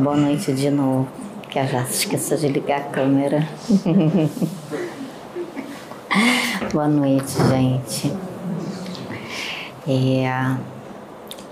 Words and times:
Boa 0.00 0.16
noite 0.16 0.52
de 0.52 0.70
novo, 0.70 1.08
que 1.50 1.58
eu 1.58 1.66
já 1.66 1.82
esqueci 1.82 2.36
de 2.36 2.46
ligar 2.46 2.78
a 2.78 2.84
câmera. 2.84 3.48
boa 6.72 6.86
noite, 6.86 7.32
gente. 7.50 8.12
É, 9.88 10.54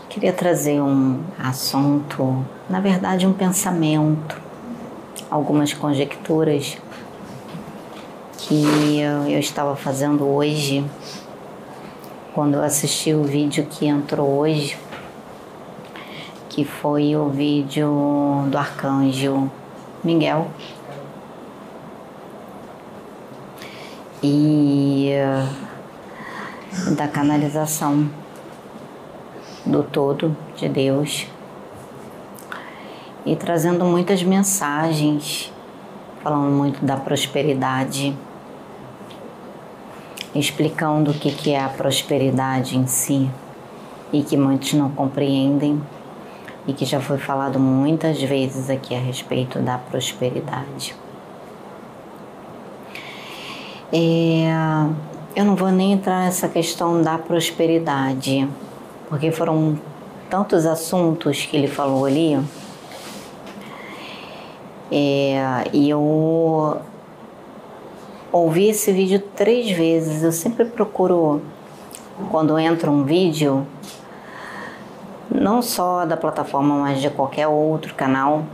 queria 0.09 0.33
trazer 0.33 0.81
um 0.81 1.25
assunto, 1.37 2.47
na 2.71 2.79
verdade, 2.79 3.27
um 3.27 3.33
pensamento, 3.33 4.41
algumas 5.29 5.75
conjecturas 5.75 6.79
que 8.39 9.01
eu 9.01 9.41
estava 9.41 9.75
fazendo 9.75 10.25
hoje, 10.25 10.85
quando 12.33 12.55
eu 12.55 12.63
assisti 12.63 13.13
o 13.13 13.25
vídeo 13.25 13.67
que 13.69 13.87
entrou 13.87 14.39
hoje 14.39 14.79
que 16.57 16.65
foi 16.65 17.15
o 17.15 17.29
vídeo 17.29 18.47
do 18.51 18.57
arcanjo 18.57 19.51
Miguel. 20.03 20.51
E 24.23 25.11
eh, 25.11 25.47
da 26.97 27.07
canalização 27.09 28.09
do 29.67 29.83
todo 29.83 30.35
de 30.57 30.67
Deus 30.67 31.27
e 33.27 33.37
trazendo 33.37 33.85
muitas 33.85 34.23
mensagens, 34.23 35.53
falando 36.23 36.51
muito 36.53 36.83
da 36.83 36.97
prosperidade, 36.97 38.17
explicando 40.35 41.11
o 41.11 41.15
que 41.15 41.51
é 41.51 41.63
a 41.63 41.69
prosperidade 41.69 42.79
em 42.79 42.87
si 42.87 43.29
e 44.11 44.23
que 44.23 44.39
muitos 44.39 44.73
não 44.73 44.91
compreendem 44.91 45.79
e 46.67 46.73
que 46.73 46.85
já 46.85 47.01
foi 47.01 47.19
falado 47.19 47.59
muitas 47.59 48.21
vezes 48.21 48.69
aqui 48.69 48.95
a 48.95 48.99
respeito 48.99 49.59
da 49.61 49.79
prosperidade. 49.79 50.95
É, 53.93 54.49
eu 55.37 55.45
não 55.45 55.55
vou 55.55 55.71
nem 55.71 55.93
entrar 55.93 56.25
nessa 56.25 56.49
questão 56.49 57.03
da 57.03 57.17
prosperidade, 57.17 58.49
porque 59.09 59.31
foram 59.31 59.79
tantos 60.29 60.67
assuntos 60.67 61.47
que 61.47 61.57
ele 61.57 61.69
falou 61.69 62.05
ali. 62.05 62.37
É, 64.91 65.65
e 65.73 65.89
eu 65.89 66.81
ouvi 68.33 68.69
esse 68.69 68.93
vídeo 68.93 69.23
três 69.37 69.71
vezes. 69.71 70.23
Eu 70.23 70.33
sempre 70.33 70.65
procuro, 70.65 71.43
quando 72.31 72.59
entra 72.59 72.91
um 72.91 73.05
vídeo, 73.05 73.67
não 75.31 75.61
só 75.61 76.07
da 76.07 76.17
plataforma, 76.17 76.77
mas 76.77 77.01
de 77.01 77.11
qualquer 77.11 77.49
outro 77.49 77.95
canal, 77.95 78.45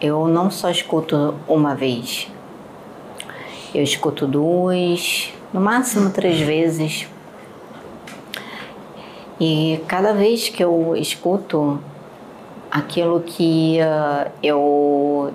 eu 0.00 0.26
não 0.26 0.50
só 0.50 0.70
escuto 0.70 1.34
uma 1.46 1.74
vez, 1.74 2.28
eu 3.74 3.82
escuto 3.82 4.26
duas, 4.26 5.32
no 5.52 5.60
máximo 5.60 6.10
três 6.10 6.40
vezes. 6.40 7.06
E 9.38 9.80
cada 9.86 10.12
vez 10.12 10.48
que 10.48 10.62
eu 10.62 10.94
escuto 10.96 11.80
aquilo 12.70 13.20
que 13.20 13.78
uh, 13.80 14.30
eu 14.42 15.32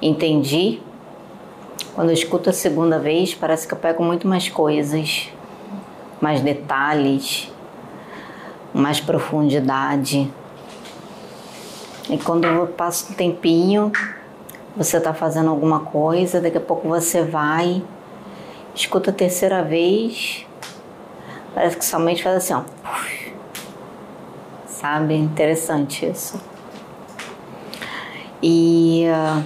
entendi, 0.00 0.80
quando 1.94 2.10
eu 2.10 2.14
escuto 2.14 2.50
a 2.50 2.52
segunda 2.52 2.98
vez, 2.98 3.34
parece 3.34 3.66
que 3.66 3.74
eu 3.74 3.78
pego 3.78 4.02
muito 4.04 4.28
mais 4.28 4.48
coisas, 4.48 5.28
mais 6.20 6.40
detalhes 6.40 7.49
mais 8.72 9.00
profundidade. 9.00 10.30
E 12.08 12.18
quando 12.18 12.66
passa 12.76 13.12
um 13.12 13.14
tempinho, 13.14 13.92
você 14.76 14.96
está 14.96 15.12
fazendo 15.12 15.50
alguma 15.50 15.80
coisa, 15.80 16.40
daqui 16.40 16.58
a 16.58 16.60
pouco 16.60 16.88
você 16.88 17.22
vai, 17.22 17.82
escuta 18.74 19.10
a 19.10 19.14
terceira 19.14 19.62
vez, 19.62 20.46
parece 21.54 21.76
que 21.76 21.84
somente 21.84 22.22
faz 22.22 22.36
assim, 22.36 22.54
ó. 22.54 22.62
Sabe? 24.66 25.14
Interessante 25.14 26.06
isso. 26.06 26.40
E 28.42 29.04
uh, 29.06 29.44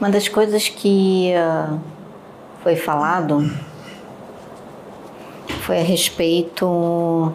uma 0.00 0.08
das 0.08 0.26
coisas 0.28 0.68
que 0.68 1.32
uh, 1.34 1.78
foi 2.62 2.74
falado 2.74 3.67
foi 5.68 5.80
a 5.80 5.84
respeito 5.84 7.30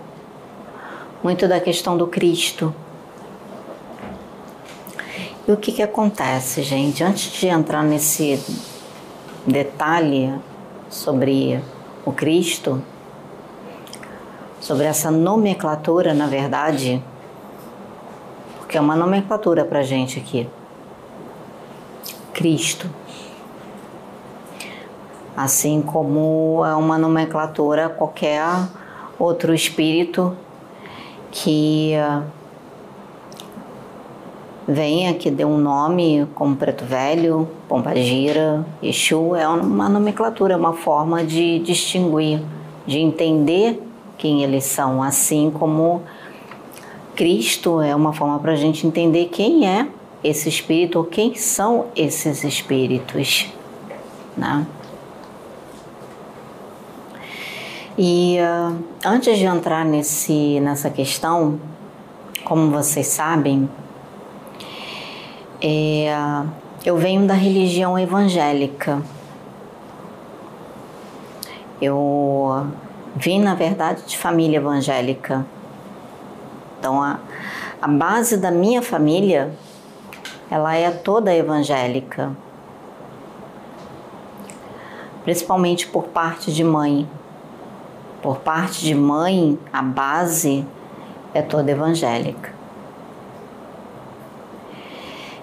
muito 1.21 1.47
da 1.47 1.59
questão 1.59 1.95
do 1.95 2.07
Cristo. 2.07 2.73
E 5.47 5.51
o 5.51 5.57
que, 5.57 5.71
que 5.71 5.83
acontece, 5.83 6.63
gente? 6.63 7.03
Antes 7.03 7.31
de 7.31 7.45
entrar 7.45 7.83
nesse 7.83 8.43
detalhe 9.45 10.33
sobre 10.89 11.61
o 12.03 12.11
Cristo, 12.11 12.81
sobre 14.59 14.85
essa 14.85 15.11
nomenclatura, 15.11 16.11
na 16.11 16.25
verdade, 16.25 17.03
porque 18.57 18.79
é 18.79 18.81
uma 18.81 18.95
nomenclatura 18.95 19.63
para 19.63 19.83
gente 19.83 20.17
aqui. 20.17 20.49
Cristo 22.33 22.89
assim 25.35 25.81
como 25.81 26.63
é 26.65 26.75
uma 26.75 26.97
nomenclatura 26.97 27.89
qualquer 27.89 28.43
outro 29.17 29.53
espírito 29.53 30.35
que 31.31 31.93
venha, 34.67 35.13
que 35.13 35.29
dê 35.29 35.43
um 35.43 35.57
nome, 35.57 36.27
como 36.35 36.55
Preto 36.55 36.85
Velho, 36.85 37.47
Pombagira, 37.67 38.65
Exu, 38.81 39.35
é 39.35 39.47
uma 39.47 39.89
nomenclatura, 39.89 40.57
uma 40.57 40.73
forma 40.73 41.23
de 41.23 41.59
distinguir, 41.59 42.41
de 42.85 42.99
entender 42.99 43.81
quem 44.17 44.43
eles 44.43 44.63
são, 44.63 45.03
assim 45.03 45.51
como 45.51 46.01
Cristo 47.15 47.81
é 47.81 47.95
uma 47.95 48.13
forma 48.13 48.39
para 48.39 48.53
a 48.53 48.55
gente 48.55 48.87
entender 48.87 49.25
quem 49.25 49.67
é 49.67 49.87
esse 50.23 50.47
espírito 50.47 50.99
ou 50.99 51.05
quem 51.05 51.35
são 51.35 51.87
esses 51.95 52.43
espíritos. 52.43 53.51
Né? 54.37 54.65
E 57.97 58.37
uh, 58.39 58.83
antes 59.05 59.37
de 59.37 59.45
entrar 59.45 59.85
nesse, 59.85 60.59
nessa 60.59 60.89
questão, 60.89 61.59
como 62.43 62.71
vocês 62.71 63.05
sabem, 63.05 63.69
é, 65.61 66.11
eu 66.83 66.97
venho 66.97 67.27
da 67.27 67.35
religião 67.35 67.97
evangélica. 67.97 68.99
Eu 71.79 72.67
vim, 73.15 73.39
na 73.39 73.53
verdade, 73.53 74.01
de 74.07 74.17
família 74.17 74.57
evangélica. 74.57 75.45
Então, 76.79 76.99
a, 77.01 77.19
a 77.79 77.87
base 77.87 78.37
da 78.37 78.49
minha 78.49 78.81
família, 78.81 79.53
ela 80.49 80.75
é 80.75 80.89
toda 80.89 81.33
evangélica. 81.33 82.31
Principalmente 85.23 85.85
por 85.87 86.05
parte 86.05 86.51
de 86.51 86.63
mãe 86.63 87.07
por 88.23 88.37
parte 88.37 88.81
de 88.85 88.95
mãe, 88.95 89.59
a 89.71 89.81
base 89.81 90.65
é 91.33 91.41
toda 91.41 91.69
evangélica. 91.69 92.53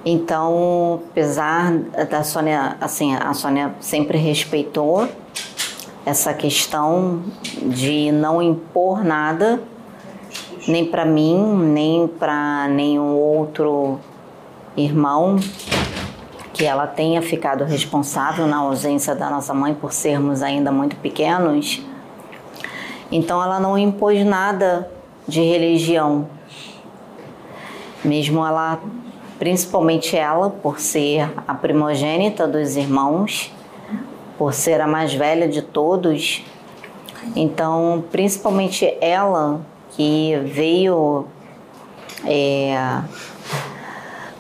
Então, 0.03 1.03
apesar 1.11 1.73
da 2.09 2.25
Sônia, 2.25 2.79
assim, 2.81 3.15
a 3.15 3.35
Sônia 3.35 3.75
sempre 3.81 4.17
respeitou 4.17 5.07
essa 6.07 6.33
questão 6.33 7.23
de 7.61 8.11
não 8.11 8.41
impor 8.41 9.05
nada, 9.05 9.63
nem 10.67 10.87
para 10.87 11.05
mim, 11.05 11.37
nem 11.67 12.09
para 12.09 12.67
nenhum 12.69 13.15
outro 13.15 14.01
irmão, 14.75 15.37
que 16.55 16.65
ela 16.65 16.87
tenha 16.87 17.21
ficado 17.21 17.63
responsável 17.65 18.47
na 18.47 18.57
ausência 18.57 19.15
da 19.15 19.29
nossa 19.29 19.53
mãe 19.53 19.75
por 19.75 19.93
sermos 19.93 20.43
ainda 20.43 20.73
muito 20.73 20.97
pequenos 20.97 21.85
então 23.11 23.43
ela 23.43 23.59
não 23.59 23.77
impôs 23.77 24.25
nada 24.25 24.91
de 25.27 25.41
religião. 25.43 26.29
Mesmo 28.05 28.47
ela, 28.47 28.81
principalmente 29.39 30.17
ela, 30.17 30.51
por 30.51 30.79
ser 30.79 31.29
a 31.47 31.55
primogênita 31.55 32.47
dos 32.47 32.77
irmãos, 32.77 33.53
por 34.39 34.55
ser 34.55 34.81
a 34.81 34.87
mais 34.87 35.13
velha 35.13 35.49
de 35.49 35.61
todos, 35.61 36.45
então 37.37 38.05
principalmente 38.11 38.97
ela 39.01 39.61
que 39.91 40.37
veio 40.47 41.27
é, 42.25 43.03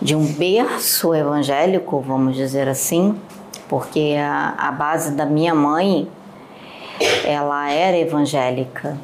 de 0.00 0.14
um 0.16 0.24
berço 0.24 1.14
evangélico, 1.14 2.00
vamos 2.00 2.34
dizer 2.34 2.68
assim, 2.68 3.14
porque 3.68 4.16
a, 4.18 4.54
a 4.56 4.72
base 4.72 5.12
da 5.12 5.26
minha 5.26 5.54
mãe 5.54 6.08
ela 7.24 7.70
era 7.70 7.96
evangélica. 7.96 8.96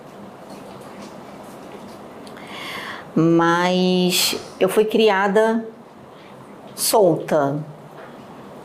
mas 3.19 4.39
eu 4.61 4.69
fui 4.69 4.85
criada 4.85 5.67
solta, 6.75 7.57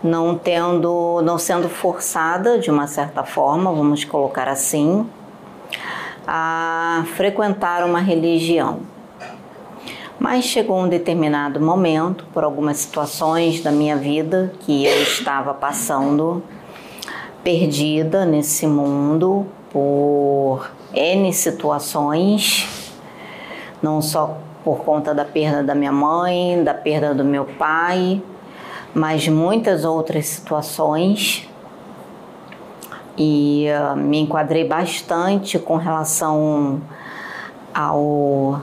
não 0.03 0.37
tendo, 0.37 1.21
não 1.23 1.37
sendo 1.37 1.69
forçada 1.69 2.59
de 2.59 2.69
uma 2.69 2.85
certa 2.85 3.23
forma, 3.23 3.71
vamos 3.71 4.03
colocar 4.03 4.49
assim, 4.49 5.07
a 6.27 7.05
frequentar 7.15 7.85
uma 7.85 8.01
religião. 8.01 8.79
Mas 10.19 10.43
chegou 10.43 10.77
um 10.77 10.89
determinado 10.89 11.61
momento, 11.61 12.25
por 12.33 12.43
algumas 12.43 12.77
situações 12.77 13.61
da 13.61 13.71
minha 13.71 13.95
vida 13.95 14.53
que 14.59 14.85
eu 14.85 15.01
estava 15.01 15.53
passando 15.53 16.43
perdida 17.43 18.25
nesse 18.25 18.67
mundo 18.67 19.45
por 19.71 20.69
N 20.93 21.31
situações, 21.33 22.91
não 23.81 24.01
só 24.01 24.37
por 24.63 24.83
conta 24.83 25.13
da 25.13 25.25
perda 25.25 25.63
da 25.63 25.73
minha 25.73 25.91
mãe, 25.91 26.63
da 26.63 26.73
perda 26.73 27.13
do 27.13 27.23
meu 27.23 27.45
pai, 27.45 28.21
mas 28.93 29.27
muitas 29.27 29.85
outras 29.85 30.27
situações. 30.27 31.47
E 33.17 33.65
uh, 33.69 33.95
me 33.95 34.19
enquadrei 34.19 34.63
bastante 34.63 35.59
com 35.59 35.75
relação 35.75 36.81
ao 37.73 38.61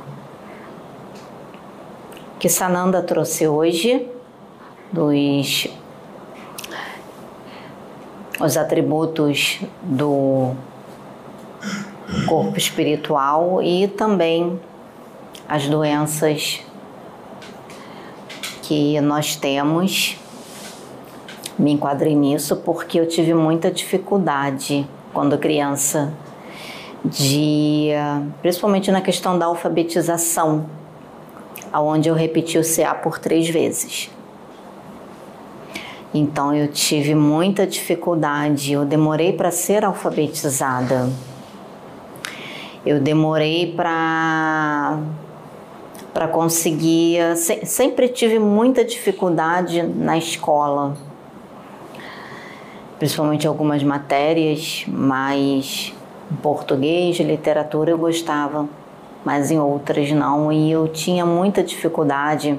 que 2.39 2.49
Sananda 2.49 3.03
trouxe 3.03 3.49
hoje, 3.49 4.09
dos 4.93 5.69
os 8.41 8.57
atributos 8.57 9.61
do 9.83 10.55
corpo 12.27 12.57
espiritual 12.57 13.63
e 13.63 13.89
também 13.89 14.59
as 15.49 15.67
doenças 15.67 16.61
que 18.63 19.01
nós 19.01 19.35
temos. 19.35 20.17
Me 21.59 21.73
enquadrei 21.73 22.15
nisso 22.15 22.57
porque 22.57 23.01
eu 23.01 23.09
tive 23.09 23.35
muita 23.35 23.71
dificuldade 23.71 24.87
quando 25.13 25.37
criança 25.39 26.13
de 27.05 27.91
principalmente 28.41 28.91
na 28.91 29.01
questão 29.01 29.39
da 29.39 29.47
alfabetização 29.47 30.67
aonde 31.73 32.09
eu 32.09 32.15
repeti 32.15 32.59
o 32.59 32.63
CA 32.63 32.95
por 32.95 33.19
três 33.19 33.49
vezes. 33.49 34.11
Então 36.13 36.55
eu 36.55 36.69
tive 36.69 37.15
muita 37.15 37.67
dificuldade, 37.67 38.73
eu 38.73 38.85
demorei 38.85 39.33
para 39.33 39.51
ser 39.51 39.85
alfabetizada. 39.85 41.11
Eu 42.85 43.01
demorei 43.01 43.73
para 43.75 44.99
para 46.15 46.27
conseguir, 46.27 47.37
sempre 47.37 48.09
tive 48.09 48.41
muita 48.41 48.85
dificuldade 48.85 49.83
na 49.83 50.19
escola. 50.19 50.97
Principalmente 52.99 53.47
algumas 53.47 53.85
matérias, 53.85 54.85
mas 54.89 55.95
português, 56.43 57.19
literatura 57.19 57.91
eu 57.93 57.99
gostava 57.99 58.69
mas 59.25 59.51
em 59.51 59.59
outras 59.59 60.11
não. 60.11 60.53
E 60.53 60.71
eu 60.71 60.89
tinha 60.89 61.27
muita 61.27 61.63
dificuldade. 61.63 62.59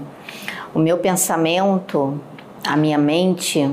O 0.73 0.79
meu 0.79 0.97
pensamento, 0.97 2.19
a 2.65 2.75
minha 2.75 2.97
mente, 2.97 3.69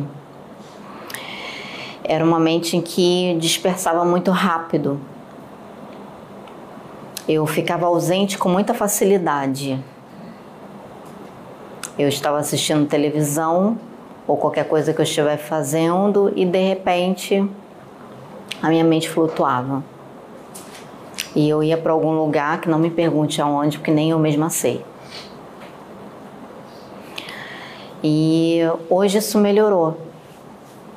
era 2.04 2.24
uma 2.24 2.38
mente 2.38 2.76
em 2.76 2.80
que 2.80 3.36
dispersava 3.40 4.04
muito 4.04 4.30
rápido. 4.30 5.00
Eu 7.28 7.44
ficava 7.46 7.86
ausente 7.86 8.38
com 8.38 8.48
muita 8.48 8.72
facilidade. 8.72 9.82
Eu 11.98 12.08
estava 12.08 12.38
assistindo 12.38 12.86
televisão 12.86 13.78
ou 14.26 14.36
qualquer 14.36 14.68
coisa 14.68 14.92
que 14.92 15.00
eu 15.00 15.04
estivesse 15.04 15.44
fazendo 15.44 16.32
e 16.36 16.44
de 16.44 16.68
repente 16.68 17.48
a 18.62 18.68
minha 18.68 18.84
mente 18.84 19.08
flutuava. 19.08 19.82
E 21.34 21.48
eu 21.48 21.62
ia 21.62 21.76
para 21.76 21.92
algum 21.92 22.12
lugar 22.12 22.60
que 22.60 22.68
não 22.68 22.78
me 22.78 22.90
pergunte 22.90 23.42
aonde, 23.42 23.78
porque 23.78 23.90
nem 23.90 24.10
eu 24.10 24.18
mesma 24.18 24.48
sei. 24.48 24.84
E 28.08 28.60
hoje 28.88 29.18
isso 29.18 29.36
melhorou 29.36 29.98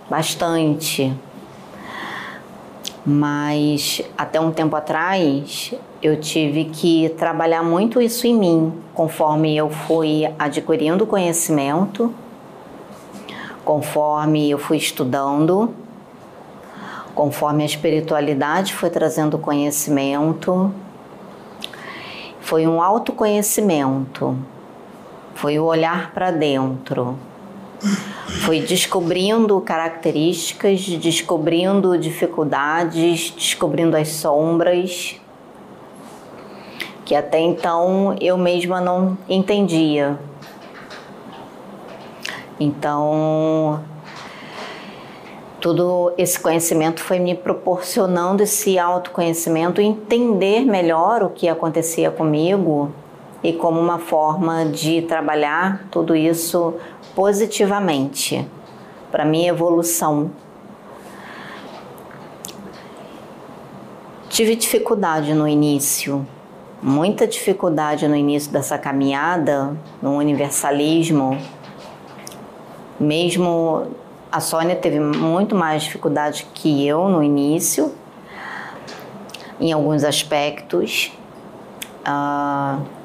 bastante. 0.08 1.12
Mas 3.04 4.02
até 4.16 4.40
um 4.40 4.52
tempo 4.52 4.76
atrás 4.76 5.74
eu 6.04 6.20
tive 6.20 6.66
que 6.66 7.10
trabalhar 7.18 7.64
muito 7.64 8.00
isso 8.00 8.28
em 8.28 8.36
mim, 8.36 8.74
conforme 8.94 9.58
eu 9.58 9.72
fui 9.72 10.32
adquirindo 10.38 11.08
conhecimento, 11.08 12.14
conforme 13.66 14.52
eu 14.52 14.60
fui 14.60 14.78
estudando 14.78 15.74
conforme 17.20 17.64
a 17.64 17.66
espiritualidade 17.66 18.74
foi 18.74 18.90
trazendo 18.90 19.38
conhecimento, 19.38 20.74
foi 22.40 22.66
um 22.66 22.82
autoconhecimento, 22.82 24.38
foi 25.40 25.58
o 25.58 25.64
olhar 25.64 26.12
para 26.12 26.32
dentro, 26.32 27.18
foi 28.42 28.60
descobrindo 28.60 29.60
características, 29.62 30.82
descobrindo 30.82 31.98
dificuldades, 31.98 33.32
descobrindo 33.32 33.96
as 33.96 34.10
sombras 34.10 35.18
que 37.06 37.16
até 37.16 37.40
então 37.40 38.16
eu 38.20 38.38
mesma 38.38 38.82
não 38.82 39.18
entendia. 39.30 40.20
Então, 42.60 43.82
todo 45.62 46.12
esse 46.18 46.38
conhecimento 46.38 47.02
foi 47.02 47.18
me 47.18 47.34
proporcionando 47.34 48.44
esse 48.44 48.78
autoconhecimento, 48.78 49.80
entender 49.80 50.66
melhor 50.66 51.24
o 51.24 51.30
que 51.30 51.48
acontecia 51.48 52.12
comigo 52.12 52.92
e 53.44 53.54
como 53.54 53.80
uma 53.80 54.00
forma 54.00 54.66
de 54.66 55.02
trabalhar 55.04 55.86
tudo 55.90 56.16
isso 56.16 56.74
positivamente 57.16 58.46
para 59.12 59.26
minha 59.26 59.50
evolução. 59.50 60.32
Tive 64.30 64.56
dificuldade 64.56 65.34
no 65.34 65.48
início, 65.48 66.26
muita 66.82 67.26
dificuldade 67.26 68.08
no 68.08 68.16
início 68.16 68.52
dessa 68.52 68.78
caminhada 68.78 69.76
no 70.02 70.16
universalismo, 70.16 71.38
mesmo 73.00 73.88
a 74.32 74.40
Sônia 74.40 74.76
teve 74.76 75.00
muito 75.00 75.56
mais 75.56 75.84
dificuldade 75.84 76.48
que 76.54 76.86
eu 76.86 77.10
no 77.10 77.24
início, 77.24 77.94
em 79.60 79.72
alguns 79.72 80.04
aspectos. 80.04 81.12
Uh, 82.02 82.99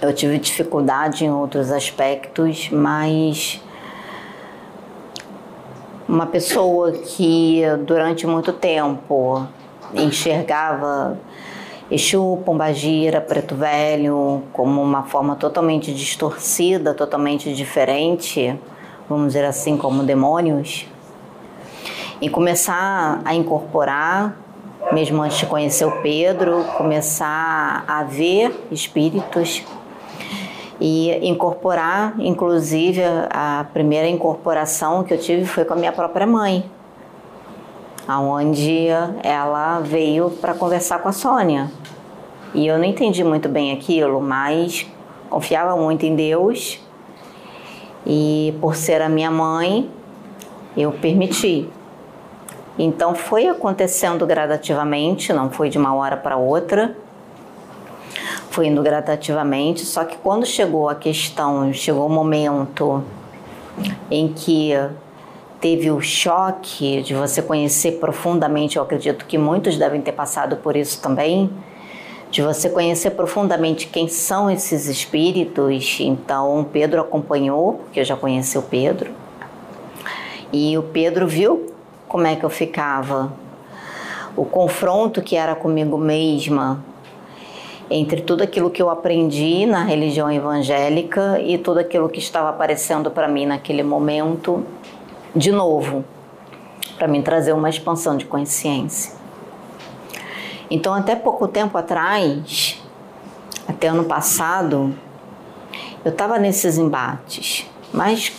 eu 0.00 0.12
tive 0.14 0.38
dificuldade 0.38 1.24
em 1.24 1.30
outros 1.30 1.70
aspectos, 1.70 2.68
mas 2.70 3.60
uma 6.08 6.26
pessoa 6.26 6.92
que 6.92 7.62
durante 7.86 8.26
muito 8.26 8.52
tempo 8.52 9.46
enxergava 9.94 11.18
Exu, 11.90 12.40
Pombagira, 12.44 13.20
Preto 13.20 13.54
Velho 13.54 14.42
como 14.52 14.82
uma 14.82 15.04
forma 15.04 15.36
totalmente 15.36 15.94
distorcida, 15.94 16.94
totalmente 16.94 17.54
diferente, 17.54 18.58
vamos 19.08 19.28
dizer 19.28 19.44
assim, 19.44 19.76
como 19.76 20.02
demônios, 20.02 20.86
e 22.20 22.28
começar 22.28 23.20
a 23.24 23.34
incorporar, 23.34 24.36
mesmo 24.92 25.22
antes 25.22 25.38
de 25.38 25.46
conhecer 25.46 25.84
o 25.84 26.02
Pedro, 26.02 26.64
começar 26.76 27.84
a 27.86 28.02
ver 28.02 28.66
espíritos 28.70 29.62
e 30.86 31.26
incorporar, 31.26 32.14
inclusive 32.18 33.00
a 33.30 33.64
primeira 33.72 34.06
incorporação 34.06 35.02
que 35.02 35.14
eu 35.14 35.18
tive 35.18 35.46
foi 35.46 35.64
com 35.64 35.72
a 35.72 35.76
minha 35.76 35.92
própria 35.92 36.26
mãe, 36.26 36.62
aonde 38.06 38.88
ela 39.22 39.80
veio 39.80 40.28
para 40.28 40.52
conversar 40.52 40.98
com 40.98 41.08
a 41.08 41.12
Sônia. 41.12 41.70
E 42.52 42.66
eu 42.66 42.76
não 42.76 42.84
entendi 42.84 43.24
muito 43.24 43.48
bem 43.48 43.72
aquilo, 43.72 44.20
mas 44.20 44.86
confiava 45.30 45.74
muito 45.74 46.04
em 46.04 46.14
Deus 46.14 46.78
e 48.04 48.54
por 48.60 48.76
ser 48.76 49.00
a 49.00 49.08
minha 49.08 49.30
mãe, 49.30 49.90
eu 50.76 50.92
permiti. 50.92 51.66
Então 52.78 53.14
foi 53.14 53.48
acontecendo 53.48 54.26
gradativamente, 54.26 55.32
não 55.32 55.48
foi 55.48 55.70
de 55.70 55.78
uma 55.78 55.94
hora 55.94 56.18
para 56.18 56.36
outra. 56.36 56.94
Foi 58.54 58.68
indo 58.68 58.84
gradativamente, 58.84 59.84
só 59.84 60.04
que 60.04 60.16
quando 60.16 60.46
chegou 60.46 60.88
a 60.88 60.94
questão, 60.94 61.72
chegou 61.72 62.06
o 62.06 62.08
momento 62.08 63.02
em 64.08 64.28
que 64.28 64.70
teve 65.60 65.90
o 65.90 66.00
choque 66.00 67.02
de 67.02 67.14
você 67.14 67.42
conhecer 67.42 67.98
profundamente, 67.98 68.76
eu 68.76 68.84
acredito 68.84 69.26
que 69.26 69.36
muitos 69.36 69.76
devem 69.76 70.00
ter 70.00 70.12
passado 70.12 70.58
por 70.58 70.76
isso 70.76 71.02
também, 71.02 71.50
de 72.30 72.42
você 72.42 72.70
conhecer 72.70 73.10
profundamente 73.10 73.88
quem 73.88 74.06
são 74.06 74.48
esses 74.48 74.86
espíritos. 74.86 75.98
Então, 75.98 76.64
Pedro 76.72 77.00
acompanhou, 77.00 77.72
porque 77.72 77.98
eu 77.98 78.04
já 78.04 78.14
conheci 78.14 78.56
o 78.56 78.62
Pedro. 78.62 79.10
E 80.52 80.78
o 80.78 80.82
Pedro 80.84 81.26
viu 81.26 81.74
como 82.06 82.24
é 82.24 82.36
que 82.36 82.44
eu 82.44 82.50
ficava, 82.50 83.32
o 84.36 84.44
confronto 84.44 85.20
que 85.20 85.34
era 85.34 85.56
comigo 85.56 85.98
mesma, 85.98 86.93
entre 87.90 88.22
tudo 88.22 88.42
aquilo 88.42 88.70
que 88.70 88.80
eu 88.80 88.90
aprendi 88.90 89.66
na 89.66 89.84
religião 89.84 90.30
evangélica 90.30 91.40
e 91.40 91.58
tudo 91.58 91.78
aquilo 91.78 92.08
que 92.08 92.18
estava 92.18 92.48
aparecendo 92.48 93.10
para 93.10 93.28
mim 93.28 93.46
naquele 93.46 93.82
momento, 93.82 94.64
de 95.34 95.52
novo, 95.52 96.04
para 96.96 97.06
mim 97.06 97.22
trazer 97.22 97.52
uma 97.52 97.68
expansão 97.68 98.16
de 98.16 98.24
consciência. 98.24 99.12
Então, 100.70 100.94
até 100.94 101.14
pouco 101.14 101.46
tempo 101.46 101.76
atrás, 101.76 102.82
até 103.68 103.88
ano 103.88 104.04
passado, 104.04 104.94
eu 106.04 106.10
estava 106.10 106.38
nesses 106.38 106.78
embates, 106.78 107.66
mas 107.92 108.32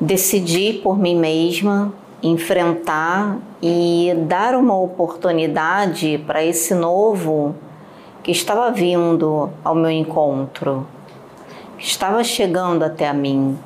decidi 0.00 0.74
por 0.82 0.98
mim 0.98 1.16
mesma 1.16 1.92
enfrentar 2.22 3.38
e 3.62 4.14
dar 4.26 4.54
uma 4.54 4.78
oportunidade 4.78 6.22
para 6.26 6.44
esse 6.44 6.74
novo 6.74 7.54
que 8.22 8.30
estava 8.30 8.70
vindo 8.70 9.50
ao 9.64 9.74
meu 9.74 9.90
encontro, 9.90 10.86
que 11.78 11.86
estava 11.86 12.22
chegando 12.22 12.82
até 12.84 13.08
a 13.08 13.14
mim, 13.14 13.58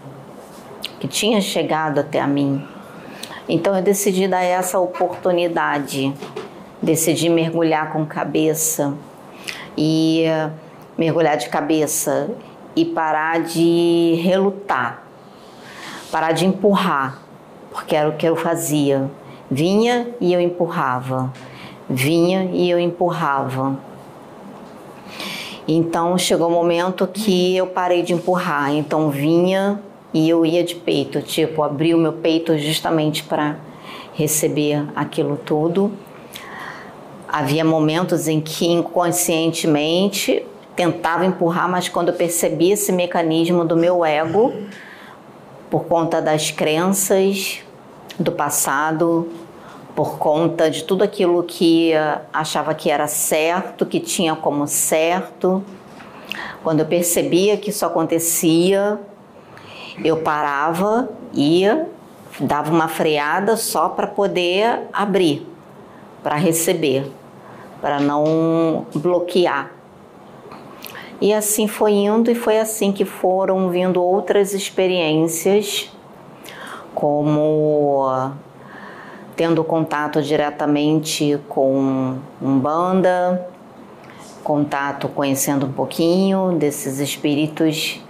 que 1.01 1.09
tinha 1.09 1.41
chegado 1.41 1.99
até 1.99 2.21
a 2.21 2.27
mim. 2.27 2.65
Então 3.49 3.77
eu 3.77 3.83
decidi 3.83 4.29
dar 4.29 4.43
essa 4.43 4.79
oportunidade, 4.79 6.15
decidi 6.81 7.29
mergulhar 7.29 7.93
com 7.93 8.07
cabeça 8.07 8.95
e 9.77 10.25
mergulhar 10.97 11.37
de 11.37 11.49
cabeça 11.49 12.31
e 12.77 12.85
parar 12.85 13.41
de 13.41 14.21
relutar, 14.23 15.03
parar 16.11 16.33
de 16.33 16.47
empurrar, 16.47 17.24
porque 17.75 17.97
era 17.97 18.09
o 18.09 18.13
que 18.13 18.25
eu 18.25 18.37
fazia. 18.37 19.11
Vinha 19.51 20.09
e 20.21 20.33
eu 20.33 20.41
empurrava, 20.41 21.31
vinha 21.91 22.49
e 22.53 22.71
eu 22.71 22.79
empurrava. 22.79 23.77
Então 25.67 26.17
chegou 26.17 26.47
o 26.47 26.51
um 26.51 26.55
momento 26.55 27.07
que 27.07 27.57
eu 27.57 27.67
parei 27.67 28.03
de 28.03 28.13
empurrar, 28.13 28.73
então 28.73 29.11
vinha 29.11 29.81
e 30.13 30.29
eu 30.29 30.47
ia 30.47 30.63
de 30.63 30.77
peito, 30.77 31.21
tipo, 31.21 31.63
abri 31.63 31.95
o 31.95 31.99
meu 31.99 32.13
peito 32.13 32.57
justamente 32.57 33.25
para 33.25 33.57
receber 34.15 34.85
aquilo 34.95 35.37
tudo. 35.37 35.91
Havia 37.27 37.65
momentos 37.65 38.29
em 38.29 38.41
que 38.41 38.67
inconscientemente 38.67 40.47
tentava 40.77 41.27
empurrar, 41.27 41.69
mas 41.69 41.89
quando 41.89 42.11
eu 42.11 42.15
percebi 42.15 42.71
esse 42.71 42.93
mecanismo 42.93 43.65
do 43.65 43.77
meu 43.77 44.05
ego, 44.05 44.53
por 45.71 45.87
conta 45.87 46.23
das 46.23 46.53
crenças 46.53 47.64
do 48.19 48.33
passado, 48.33 49.29
por 49.95 50.19
conta 50.19 50.71
de 50.71 50.85
tudo 50.85 51.05
aquilo 51.05 51.43
que 51.43 51.93
achava 52.33 52.75
que 52.75 52.91
era 52.91 53.07
certo, 53.07 53.87
que 53.87 54.01
tinha 54.01 54.35
como 54.35 54.67
certo, 54.67 55.63
quando 56.63 56.81
eu 56.81 56.87
percebia 56.87 57.57
que 57.57 57.71
isso 57.71 57.85
acontecia, 57.85 58.99
eu 60.03 60.17
parava, 60.19 61.09
ia, 61.33 61.89
dava 62.41 62.73
uma 62.73 62.89
freada 62.89 63.57
só 63.57 63.89
para 63.89 64.07
poder 64.07 64.81
abrir, 64.93 65.47
para 66.23 66.37
receber, 66.37 67.11
para 67.81 68.01
não 68.01 68.87
bloquear. 68.95 69.71
E 71.21 71.33
assim 71.33 71.69
foi 71.69 71.93
indo, 71.93 72.31
e 72.31 72.35
foi 72.35 72.59
assim 72.59 72.91
que 72.91 73.05
foram 73.05 73.71
vindo 73.71 74.03
outras 74.03 74.53
experiências, 74.53 75.94
como 77.05 78.33
tendo 79.37 79.63
contato 79.63 80.23
diretamente 80.23 81.39
com 81.51 82.17
Umbanda, 82.41 83.47
contato 84.43 85.07
conhecendo 85.09 85.67
um 85.67 85.73
pouquinho 85.73 86.53
desses 86.53 87.01
espíritos 87.01 88.01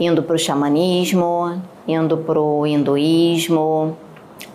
indo 0.00 0.22
para 0.22 0.36
o 0.36 0.38
xamanismo, 0.38 1.60
indo 1.86 2.16
para 2.16 2.40
o 2.40 2.66
hinduísmo, 2.66 3.94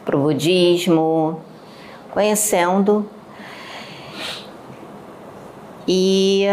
para 0.04 0.18
o 0.18 0.22
budismo, 0.22 1.42
conhecendo 2.10 3.08
e 5.88 6.48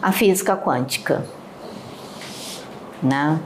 a 0.00 0.12
física 0.12 0.56
quântica, 0.56 1.26
né? 3.02 3.40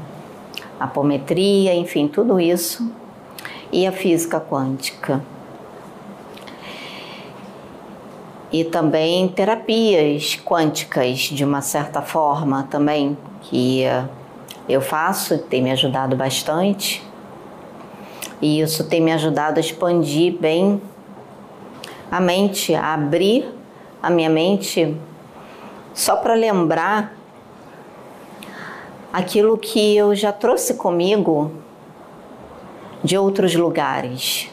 Apometria, 0.79 1.75
enfim, 1.75 2.09
tudo 2.09 2.39
isso 2.39 2.91
e 3.73 3.87
a 3.87 3.93
física 3.93 4.41
quântica. 4.41 5.23
E 8.51 8.65
também 8.65 9.29
terapias 9.29 10.39
quânticas, 10.43 11.19
de 11.19 11.45
uma 11.45 11.61
certa 11.61 12.01
forma, 12.01 12.67
também, 12.71 13.17
que 13.43 13.83
eh, 13.83 14.05
eu 14.67 14.81
faço, 14.81 15.37
tem 15.37 15.63
me 15.63 15.71
ajudado 15.71 16.17
bastante. 16.17 17.07
E 18.41 18.61
isso 18.61 18.85
tem 18.85 19.03
me 19.03 19.13
ajudado 19.13 19.59
a 19.59 19.61
expandir 19.61 20.39
bem 20.39 20.81
a 22.11 22.21
mente, 22.21 22.75
a 22.75 22.95
abrir 22.95 23.53
a 24.03 24.09
minha 24.09 24.31
mente 24.31 24.97
só 25.93 26.17
para 26.17 26.35
lembrar 26.35 27.18
aquilo 29.13 29.57
que 29.57 29.97
eu 29.97 30.15
já 30.15 30.33
trouxe 30.33 30.75
comigo 30.75 31.51
de 33.03 33.17
outros 33.17 33.55
lugares. 33.55 34.51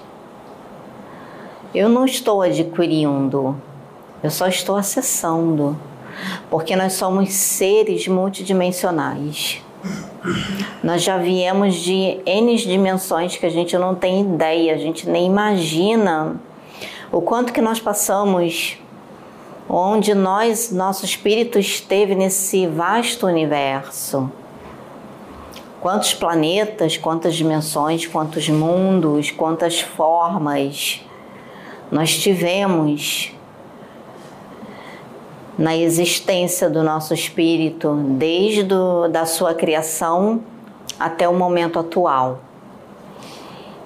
Eu 1.74 1.90
não 1.90 2.06
estou 2.06 2.42
adquirindo, 2.42 3.56
eu 4.24 4.30
só 4.30 4.48
estou 4.48 4.76
acessando 4.76 5.78
porque 6.50 6.76
nós 6.76 6.94
somos 6.94 7.34
seres 7.34 8.08
multidimensionais. 8.08 9.62
Nós 10.84 11.04
já 11.04 11.18
viemos 11.18 11.76
de 11.76 12.20
N 12.26 12.56
dimensões 12.56 13.36
que 13.36 13.46
a 13.46 13.50
gente 13.50 13.78
não 13.78 13.94
tem 13.94 14.22
ideia, 14.22 14.74
a 14.74 14.78
gente 14.78 15.08
nem 15.08 15.28
imagina 15.28 16.40
o 17.12 17.22
quanto 17.22 17.54
que 17.54 17.62
nós 17.62 17.80
passamos, 17.80 18.78
onde 19.70 20.14
nós, 20.14 20.72
nosso 20.72 21.06
espírito 21.06 21.60
esteve 21.60 22.16
nesse 22.16 22.66
vasto 22.66 23.28
universo. 23.28 24.32
Quantos 25.86 26.16
planetas, 26.16 26.98
quantas 26.98 27.36
dimensões, 27.36 28.08
quantos 28.08 28.50
mundos, 28.50 29.30
quantas 29.30 29.82
formas 29.82 31.00
nós 31.92 32.18
tivemos 32.18 33.32
na 35.56 35.78
existência 35.78 36.72
do 36.72 36.82
nosso 36.82 37.14
espírito 37.14 37.94
desde 38.18 38.64
do, 38.64 39.08
da 39.10 39.28
sua 39.28 39.54
criação 39.54 40.42
até 41.00 41.30
o 41.30 41.36
momento 41.36 41.78
atual. 41.78 42.40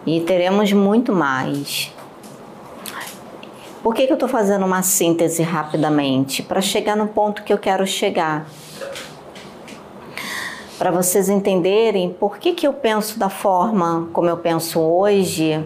E 0.06 0.22
teremos 0.22 0.72
muito 0.72 1.12
mais. 1.12 1.94
Por 3.84 3.94
que, 3.94 4.08
que 4.08 4.13
eu 4.13 4.15
estou 4.15 4.29
fazendo 4.29 4.65
uma 4.65 4.84
síntese 4.84 5.44
rapidamente? 5.44 6.41
Para 6.44 6.62
chegar 6.62 6.96
no 6.96 7.10
ponto 7.10 7.44
que 7.44 7.51
eu 7.51 7.58
quero 7.58 7.86
chegar. 7.86 8.48
Para 10.79 10.89
vocês 10.89 11.29
entenderem 11.29 12.12
por 12.12 12.39
que, 12.39 12.53
que 12.53 12.65
eu 12.65 12.74
penso 12.74 13.19
da 13.19 13.29
forma 13.29 14.07
como 14.12 14.29
eu 14.29 14.38
penso 14.38 14.79
hoje 14.79 15.63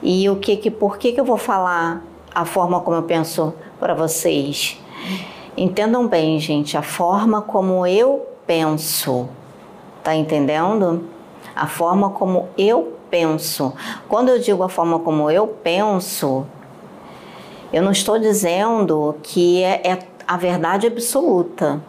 e 0.00 0.30
o 0.30 0.36
que, 0.36 0.56
que 0.56 0.70
por 0.70 0.98
que, 0.98 1.12
que 1.12 1.20
eu 1.20 1.24
vou 1.24 1.38
falar 1.38 2.04
a 2.32 2.44
forma 2.44 2.80
como 2.80 2.96
eu 2.96 3.02
penso 3.02 3.52
para 3.80 3.94
vocês 3.94 4.78
Entendam 5.60 6.06
bem, 6.06 6.38
gente, 6.38 6.76
a 6.76 6.82
forma 6.82 7.42
como 7.42 7.84
eu 7.84 8.28
penso, 8.46 9.28
tá 10.04 10.14
entendendo? 10.14 11.04
A 11.56 11.66
forma 11.66 12.10
como 12.10 12.48
eu 12.56 12.96
penso. 13.10 13.72
Quando 14.08 14.28
eu 14.28 14.38
digo 14.38 14.62
a 14.62 14.68
forma 14.68 15.00
como 15.00 15.28
eu 15.28 15.48
penso, 15.48 16.46
eu 17.72 17.82
não 17.82 17.90
estou 17.90 18.20
dizendo 18.20 19.16
que 19.20 19.60
é, 19.64 19.82
é 19.84 19.98
a 20.28 20.36
verdade 20.36 20.86
absoluta. 20.86 21.82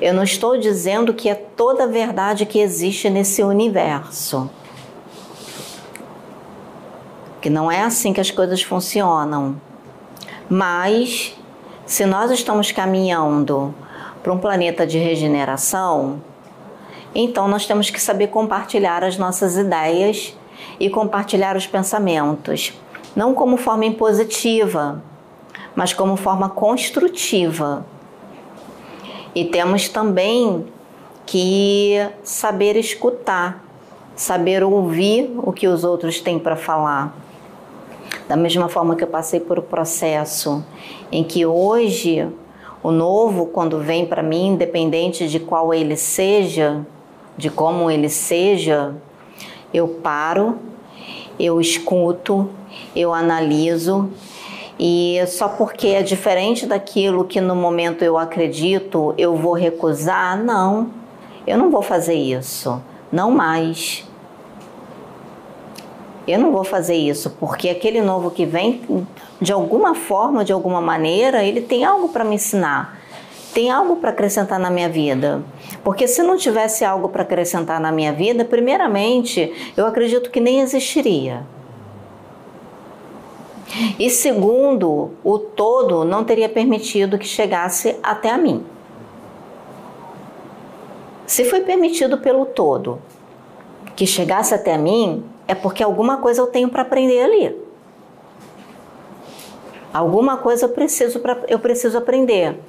Eu 0.00 0.12
não 0.12 0.22
estou 0.22 0.58
dizendo 0.58 1.14
que 1.14 1.28
é 1.28 1.34
toda 1.34 1.84
a 1.84 1.86
verdade 1.86 2.44
que 2.44 2.58
existe 2.58 3.08
nesse 3.08 3.42
universo. 3.42 4.50
Que 7.40 7.48
não 7.48 7.70
é 7.70 7.82
assim 7.82 8.12
que 8.12 8.20
as 8.20 8.30
coisas 8.30 8.62
funcionam. 8.62 9.60
Mas 10.50 11.34
se 11.86 12.04
nós 12.04 12.30
estamos 12.30 12.70
caminhando 12.72 13.74
para 14.22 14.32
um 14.32 14.38
planeta 14.38 14.86
de 14.86 14.98
regeneração, 14.98 16.20
então 17.14 17.48
nós 17.48 17.66
temos 17.66 17.88
que 17.88 18.00
saber 18.00 18.26
compartilhar 18.26 19.02
as 19.02 19.16
nossas 19.16 19.56
ideias 19.56 20.36
e 20.78 20.90
compartilhar 20.90 21.56
os 21.56 21.66
pensamentos. 21.66 22.74
não 23.14 23.32
como 23.32 23.56
forma 23.56 23.86
impositiva, 23.86 25.02
mas 25.74 25.94
como 25.94 26.16
forma 26.16 26.50
construtiva. 26.50 27.86
E 29.36 29.44
temos 29.44 29.86
também 29.90 30.64
que 31.26 31.94
saber 32.24 32.74
escutar, 32.74 33.62
saber 34.14 34.64
ouvir 34.64 35.30
o 35.36 35.52
que 35.52 35.68
os 35.68 35.84
outros 35.84 36.22
têm 36.22 36.38
para 36.38 36.56
falar. 36.56 37.14
Da 38.26 38.34
mesma 38.34 38.66
forma 38.66 38.96
que 38.96 39.04
eu 39.04 39.08
passei 39.08 39.38
por 39.38 39.58
um 39.58 39.62
processo 39.62 40.64
em 41.12 41.22
que 41.22 41.44
hoje 41.44 42.26
o 42.82 42.90
novo, 42.90 43.44
quando 43.44 43.78
vem 43.78 44.06
para 44.06 44.22
mim, 44.22 44.54
independente 44.54 45.28
de 45.28 45.38
qual 45.38 45.74
ele 45.74 45.96
seja, 45.96 46.80
de 47.36 47.50
como 47.50 47.90
ele 47.90 48.08
seja, 48.08 48.94
eu 49.70 49.86
paro, 49.86 50.56
eu 51.38 51.60
escuto, 51.60 52.48
eu 52.94 53.12
analiso 53.12 54.08
e 54.78 55.22
só 55.26 55.48
porque 55.48 55.88
é 55.88 56.02
diferente 56.02 56.66
daquilo 56.66 57.24
que 57.24 57.40
no 57.40 57.56
momento 57.56 58.02
eu 58.02 58.18
acredito, 58.18 59.14
eu 59.16 59.34
vou 59.34 59.54
recusar? 59.54 60.42
Não, 60.42 60.90
eu 61.46 61.56
não 61.56 61.70
vou 61.70 61.80
fazer 61.80 62.14
isso, 62.14 62.82
não 63.10 63.30
mais. 63.30 64.04
Eu 66.28 66.38
não 66.40 66.50
vou 66.50 66.64
fazer 66.64 66.96
isso, 66.96 67.30
porque 67.38 67.68
aquele 67.68 68.02
novo 68.02 68.30
que 68.30 68.44
vem, 68.44 68.82
de 69.40 69.52
alguma 69.52 69.94
forma, 69.94 70.44
de 70.44 70.52
alguma 70.52 70.80
maneira, 70.80 71.44
ele 71.44 71.60
tem 71.60 71.84
algo 71.84 72.08
para 72.08 72.24
me 72.24 72.34
ensinar, 72.34 72.98
tem 73.54 73.70
algo 73.70 73.96
para 73.96 74.10
acrescentar 74.10 74.58
na 74.58 74.68
minha 74.68 74.88
vida. 74.88 75.40
Porque 75.84 76.08
se 76.08 76.22
não 76.22 76.36
tivesse 76.36 76.84
algo 76.84 77.08
para 77.08 77.22
acrescentar 77.22 77.80
na 77.80 77.92
minha 77.92 78.12
vida, 78.12 78.44
primeiramente, 78.44 79.72
eu 79.76 79.86
acredito 79.86 80.30
que 80.30 80.40
nem 80.40 80.60
existiria. 80.60 81.44
E 83.98 84.08
segundo, 84.10 85.10
o 85.24 85.38
todo 85.38 86.04
não 86.04 86.24
teria 86.24 86.48
permitido 86.48 87.18
que 87.18 87.26
chegasse 87.26 87.98
até 88.02 88.30
a 88.30 88.38
mim. 88.38 88.64
Se 91.26 91.44
foi 91.44 91.60
permitido 91.60 92.18
pelo 92.18 92.46
todo 92.46 93.00
que 93.96 94.06
chegasse 94.06 94.54
até 94.54 94.78
mim, 94.78 95.24
é 95.48 95.54
porque 95.54 95.82
alguma 95.82 96.18
coisa 96.18 96.40
eu 96.40 96.46
tenho 96.46 96.68
para 96.68 96.82
aprender 96.82 97.20
ali. 97.20 97.56
Alguma 99.92 100.36
coisa 100.36 100.66
eu 100.66 100.68
preciso, 100.68 101.20
pra, 101.20 101.38
eu 101.48 101.58
preciso 101.58 101.96
aprender. 101.96 102.60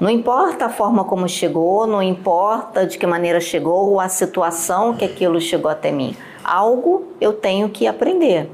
Não 0.00 0.10
importa 0.10 0.66
a 0.66 0.68
forma 0.68 1.04
como 1.04 1.28
chegou, 1.28 1.86
não 1.86 2.02
importa 2.02 2.84
de 2.84 2.98
que 2.98 3.06
maneira 3.06 3.40
chegou 3.40 3.90
ou 3.90 4.00
a 4.00 4.08
situação 4.08 4.94
que 4.94 5.04
aquilo 5.04 5.40
chegou 5.40 5.70
até 5.70 5.92
mim. 5.92 6.16
Algo 6.42 7.04
eu 7.20 7.32
tenho 7.32 7.68
que 7.68 7.86
aprender. 7.86 8.50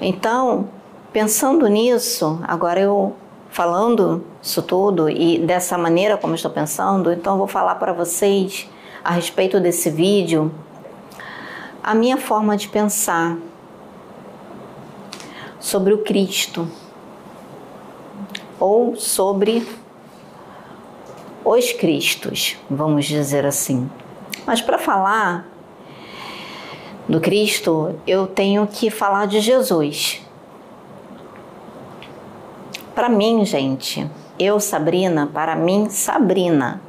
Então, 0.00 0.68
pensando 1.12 1.66
nisso, 1.66 2.40
agora 2.42 2.80
eu 2.80 3.14
falando 3.50 4.24
isso 4.40 4.62
tudo 4.62 5.10
e 5.10 5.38
dessa 5.38 5.76
maneira 5.76 6.16
como 6.16 6.34
estou 6.34 6.50
pensando, 6.50 7.12
então 7.12 7.36
vou 7.36 7.46
falar 7.46 7.74
para 7.74 7.92
vocês 7.92 8.68
a 9.04 9.10
respeito 9.10 9.58
desse 9.60 9.90
vídeo 9.90 10.52
a 11.82 11.94
minha 11.94 12.16
forma 12.16 12.56
de 12.56 12.68
pensar 12.68 13.36
sobre 15.58 15.92
o 15.92 15.98
Cristo 15.98 16.68
ou 18.58 18.96
sobre 18.96 19.66
os 21.44 21.72
Cristos, 21.72 22.56
vamos 22.70 23.06
dizer 23.06 23.44
assim. 23.44 23.90
Mas 24.46 24.60
para 24.60 24.78
falar 24.78 25.49
do 27.10 27.20
Cristo, 27.20 27.96
eu 28.06 28.24
tenho 28.28 28.64
que 28.68 28.88
falar 28.88 29.26
de 29.26 29.40
Jesus. 29.40 30.24
Para 32.94 33.08
mim, 33.08 33.44
gente, 33.44 34.08
eu, 34.38 34.60
Sabrina, 34.60 35.26
para 35.26 35.56
mim, 35.56 35.90
Sabrina, 35.90 36.80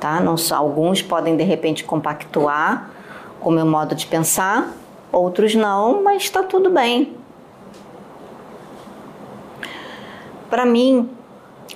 tá? 0.00 0.18
Não 0.18 0.36
só 0.36 0.56
alguns 0.56 1.02
podem 1.02 1.36
de 1.36 1.44
repente 1.44 1.84
compactuar 1.84 2.90
com 3.38 3.50
o 3.50 3.52
meu 3.52 3.64
modo 3.64 3.94
de 3.94 4.06
pensar, 4.06 4.72
outros 5.12 5.54
não, 5.54 6.02
mas 6.02 6.24
está 6.24 6.42
tudo 6.42 6.68
bem. 6.68 7.16
Para 10.50 10.66
mim, 10.66 11.08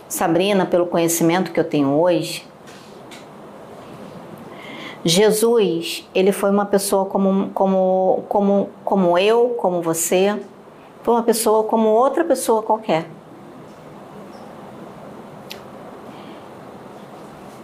Sabrina, 0.08 0.66
pelo 0.66 0.86
conhecimento 0.86 1.52
que 1.52 1.60
eu 1.60 1.64
tenho 1.64 1.90
hoje, 1.90 2.44
Jesus, 5.04 6.06
ele 6.14 6.30
foi 6.30 6.50
uma 6.50 6.66
pessoa 6.66 7.06
como, 7.06 7.50
como, 7.54 8.22
como, 8.28 8.68
como 8.84 9.18
eu, 9.18 9.54
como 9.56 9.80
você, 9.80 10.38
foi 11.02 11.14
uma 11.14 11.22
pessoa 11.22 11.64
como 11.64 11.88
outra 11.88 12.22
pessoa 12.22 12.62
qualquer. 12.62 13.06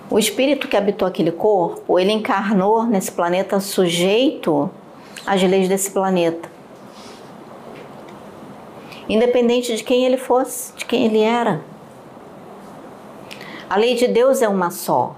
O 0.08 0.18
espírito 0.18 0.66
que 0.66 0.76
habitou 0.78 1.06
aquele 1.06 1.30
corpo, 1.30 1.98
ele 1.98 2.10
encarnou 2.10 2.84
nesse 2.84 3.12
planeta 3.12 3.60
sujeito 3.60 4.70
às 5.26 5.42
leis 5.42 5.68
desse 5.68 5.90
planeta. 5.90 6.48
Independente 9.06 9.76
de 9.76 9.84
quem 9.84 10.06
ele 10.06 10.16
fosse, 10.16 10.72
de 10.74 10.86
quem 10.86 11.04
ele 11.04 11.20
era. 11.20 11.60
A 13.68 13.76
lei 13.76 13.94
de 13.94 14.08
Deus 14.08 14.40
é 14.40 14.48
uma 14.48 14.70
só 14.70 15.16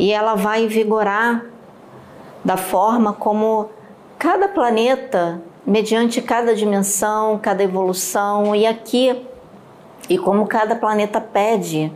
e 0.00 0.12
ela 0.12 0.34
vai 0.34 0.66
vigorar 0.66 1.44
da 2.42 2.56
forma 2.56 3.12
como 3.12 3.68
cada 4.18 4.48
planeta, 4.48 5.42
mediante 5.66 6.22
cada 6.22 6.54
dimensão, 6.54 7.38
cada 7.38 7.62
evolução, 7.62 8.56
e 8.56 8.66
aqui, 8.66 9.26
e 10.08 10.16
como 10.16 10.46
cada 10.46 10.74
planeta 10.74 11.20
pede. 11.20 11.92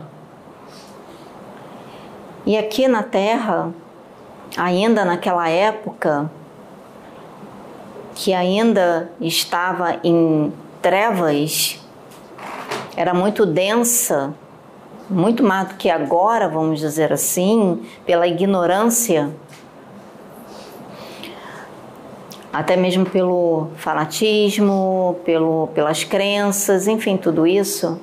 E 2.45 2.55
aqui 2.55 2.87
na 2.87 3.01
Terra, 3.01 3.73
ainda 4.55 5.03
naquela 5.03 5.49
época, 5.49 6.29
que 8.13 8.35
ainda 8.35 9.09
estava 9.19 9.99
em 10.03 10.53
trevas, 10.79 11.83
era 12.95 13.15
muito 13.15 13.47
densa, 13.47 14.31
muito 15.09 15.43
mais 15.43 15.69
do 15.69 15.75
que 15.75 15.89
agora, 15.89 16.47
vamos 16.47 16.79
dizer 16.79 17.13
assim, 17.13 17.81
pela 18.05 18.27
ignorância, 18.27 19.29
até 22.51 22.75
mesmo 22.77 23.05
pelo 23.05 23.67
fanatismo, 23.75 25.19
pelo, 25.25 25.67
pelas 25.73 26.03
crenças, 26.03 26.87
enfim, 26.87 27.17
tudo 27.17 27.45
isso. 27.45 27.99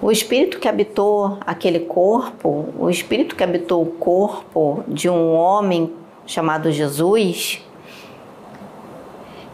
O 0.00 0.12
espírito 0.12 0.60
que 0.60 0.68
habitou 0.68 1.38
aquele 1.44 1.80
corpo, 1.80 2.68
o 2.78 2.88
espírito 2.88 3.34
que 3.34 3.42
habitou 3.42 3.82
o 3.82 3.86
corpo 3.86 4.84
de 4.86 5.10
um 5.10 5.34
homem 5.34 5.92
chamado 6.24 6.70
Jesus, 6.70 7.60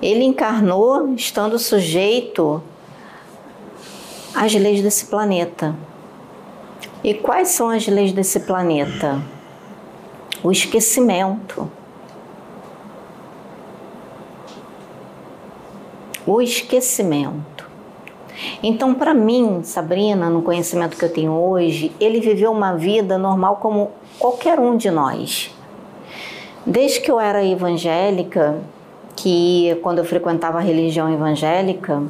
ele 0.03 0.23
encarnou 0.23 1.15
estando 1.15 1.59
sujeito 1.59 2.63
as 4.35 4.53
leis 4.55 4.83
desse 4.83 5.07
planeta. 5.07 5.75
E 7.03 7.15
quais 7.15 7.49
são 7.49 7.71
as 7.71 7.87
leis 7.87 8.13
desse 8.13 8.41
planeta? 8.41 9.23
O 10.43 10.51
esquecimento. 10.51 11.71
O 16.27 16.41
esquecimento. 16.41 17.55
Então, 18.63 18.95
para 18.95 19.15
mim, 19.15 19.63
Sabrina, 19.63 20.29
no 20.29 20.43
conhecimento 20.43 20.97
que 20.97 21.05
eu 21.05 21.13
tenho 21.13 21.33
hoje, 21.33 21.93
ele 22.01 22.21
viveu 22.21 22.51
uma 22.51 22.75
vida 22.75 23.17
normal 23.17 23.57
como 23.57 23.93
qualquer 24.19 24.59
um 24.59 24.77
de 24.77 24.91
nós. 24.91 25.55
Desde 26.67 27.01
que 27.01 27.11
eu 27.11 27.21
era 27.21 27.45
evangélica, 27.45 28.59
que 29.15 29.79
quando 29.83 29.99
eu 29.99 30.05
frequentava 30.05 30.59
a 30.59 30.63
religião 30.63 31.13
evangélica, 31.13 32.03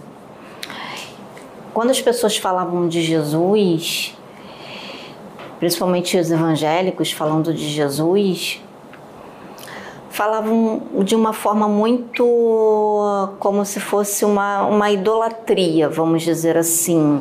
quando 1.75 1.91
as 1.91 2.01
pessoas 2.01 2.37
falavam 2.37 2.87
de 2.87 3.03
Jesus, 3.03 4.17
principalmente 5.59 6.17
os 6.17 6.31
evangélicos 6.31 7.11
falando 7.11 7.53
de 7.53 7.69
Jesus, 7.69 8.63
falavam 10.09 10.81
de 11.05 11.17
uma 11.17 11.33
forma 11.33 11.67
muito 11.67 12.25
como 13.41 13.65
se 13.65 13.81
fosse 13.81 14.25
uma, 14.25 14.65
uma 14.65 14.89
idolatria, 14.93 15.89
vamos 15.89 16.23
dizer 16.23 16.57
assim. 16.57 17.21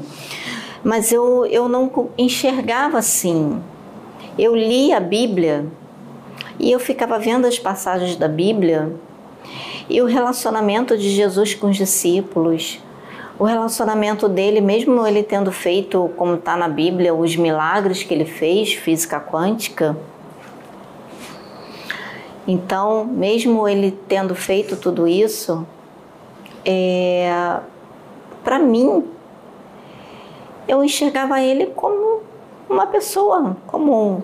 Mas 0.83 1.11
eu, 1.11 1.47
eu 1.47 1.67
não 1.67 2.09
enxergava 2.15 2.99
assim. 2.99 3.59
Eu 4.37 4.55
li 4.55 4.93
a 4.93 4.99
Bíblia 4.99 5.65
e 6.59 6.71
eu 6.71 6.79
ficava 6.79 7.17
vendo 7.17 7.47
as 7.47 7.57
passagens 7.57 8.15
da 8.15 8.27
Bíblia 8.27 8.93
e 9.89 9.99
o 9.99 10.05
relacionamento 10.05 10.95
de 10.95 11.09
Jesus 11.09 11.55
com 11.55 11.71
os 11.71 11.77
discípulos, 11.77 12.79
o 13.39 13.45
relacionamento 13.45 14.29
dele, 14.29 14.61
mesmo 14.61 15.05
ele 15.05 15.23
tendo 15.23 15.51
feito, 15.51 16.11
como 16.15 16.35
está 16.35 16.55
na 16.55 16.67
Bíblia, 16.67 17.13
os 17.13 17.35
milagres 17.35 18.03
que 18.03 18.13
ele 18.13 18.25
fez, 18.25 18.73
física 18.73 19.19
quântica, 19.19 19.97
Então, 22.45 23.05
mesmo 23.05 23.67
ele 23.69 23.97
tendo 24.07 24.35
feito 24.35 24.75
tudo 24.75 25.07
isso, 25.07 25.65
é, 26.65 27.59
para 28.43 28.59
mim, 28.59 29.05
eu 30.67 30.83
enxergava 30.83 31.41
ele 31.41 31.67
como 31.67 32.21
uma 32.69 32.85
pessoa, 32.85 33.55
como 33.65 34.23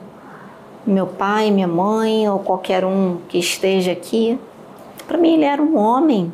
meu 0.85 1.07
pai, 1.07 1.49
minha 1.49 1.67
mãe 1.67 2.29
ou 2.29 2.39
qualquer 2.39 2.83
um 2.83 3.19
que 3.29 3.37
esteja 3.37 3.91
aqui. 3.91 4.37
Para 5.07 5.17
mim, 5.17 5.35
ele 5.35 5.45
era 5.45 5.61
um 5.61 5.77
homem. 5.77 6.31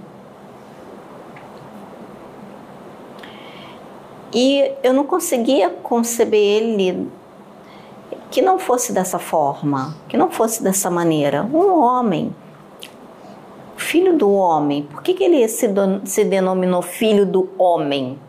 E 4.36 4.70
eu 4.84 4.94
não 4.94 5.06
conseguia 5.06 5.70
conceber 5.70 6.42
ele 6.42 7.10
que 8.30 8.42
não 8.42 8.60
fosse 8.60 8.92
dessa 8.92 9.18
forma, 9.18 9.96
que 10.10 10.18
não 10.18 10.30
fosse 10.30 10.62
dessa 10.62 10.92
maneira. 10.92 11.42
Um 11.42 11.82
homem, 11.82 12.36
filho 13.78 14.18
do 14.18 14.30
homem. 14.30 14.84
Por 14.84 15.02
que, 15.02 15.14
que 15.14 15.24
ele 15.24 15.48
se, 15.48 15.70
se 16.04 16.26
denominou 16.26 16.82
filho 16.82 17.26
do 17.26 17.50
homem? 17.58 18.20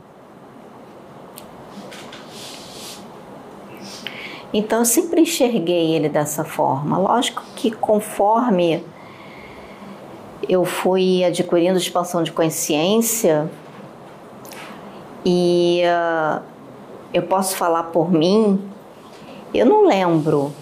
Então 4.54 4.78
eu 4.78 4.84
sempre 4.84 5.22
enxerguei 5.22 5.92
ele 5.92 6.08
dessa 6.08 6.44
forma. 6.44 6.96
Lógico 6.98 7.42
que 7.56 7.72
conforme 7.72 8.84
eu 10.48 10.64
fui 10.64 11.24
adquirindo 11.24 11.76
expansão 11.76 12.22
de 12.22 12.30
consciência 12.30 13.50
e 15.28 15.82
uh, 15.84 16.40
eu 17.12 17.24
posso 17.24 17.56
falar 17.56 17.82
por 17.84 18.12
mim, 18.12 18.62
eu 19.52 19.66
não 19.66 19.84
lembro 19.84 20.52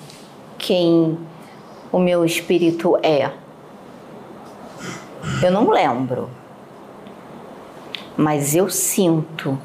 quem 0.57 1.19
o 1.93 1.99
meu 1.99 2.25
espírito 2.25 2.97
é. 3.03 3.31
Eu 5.43 5.51
não 5.51 5.69
lembro. 5.69 6.31
Mas 8.17 8.55
eu 8.55 8.71
sinto. 8.71 9.59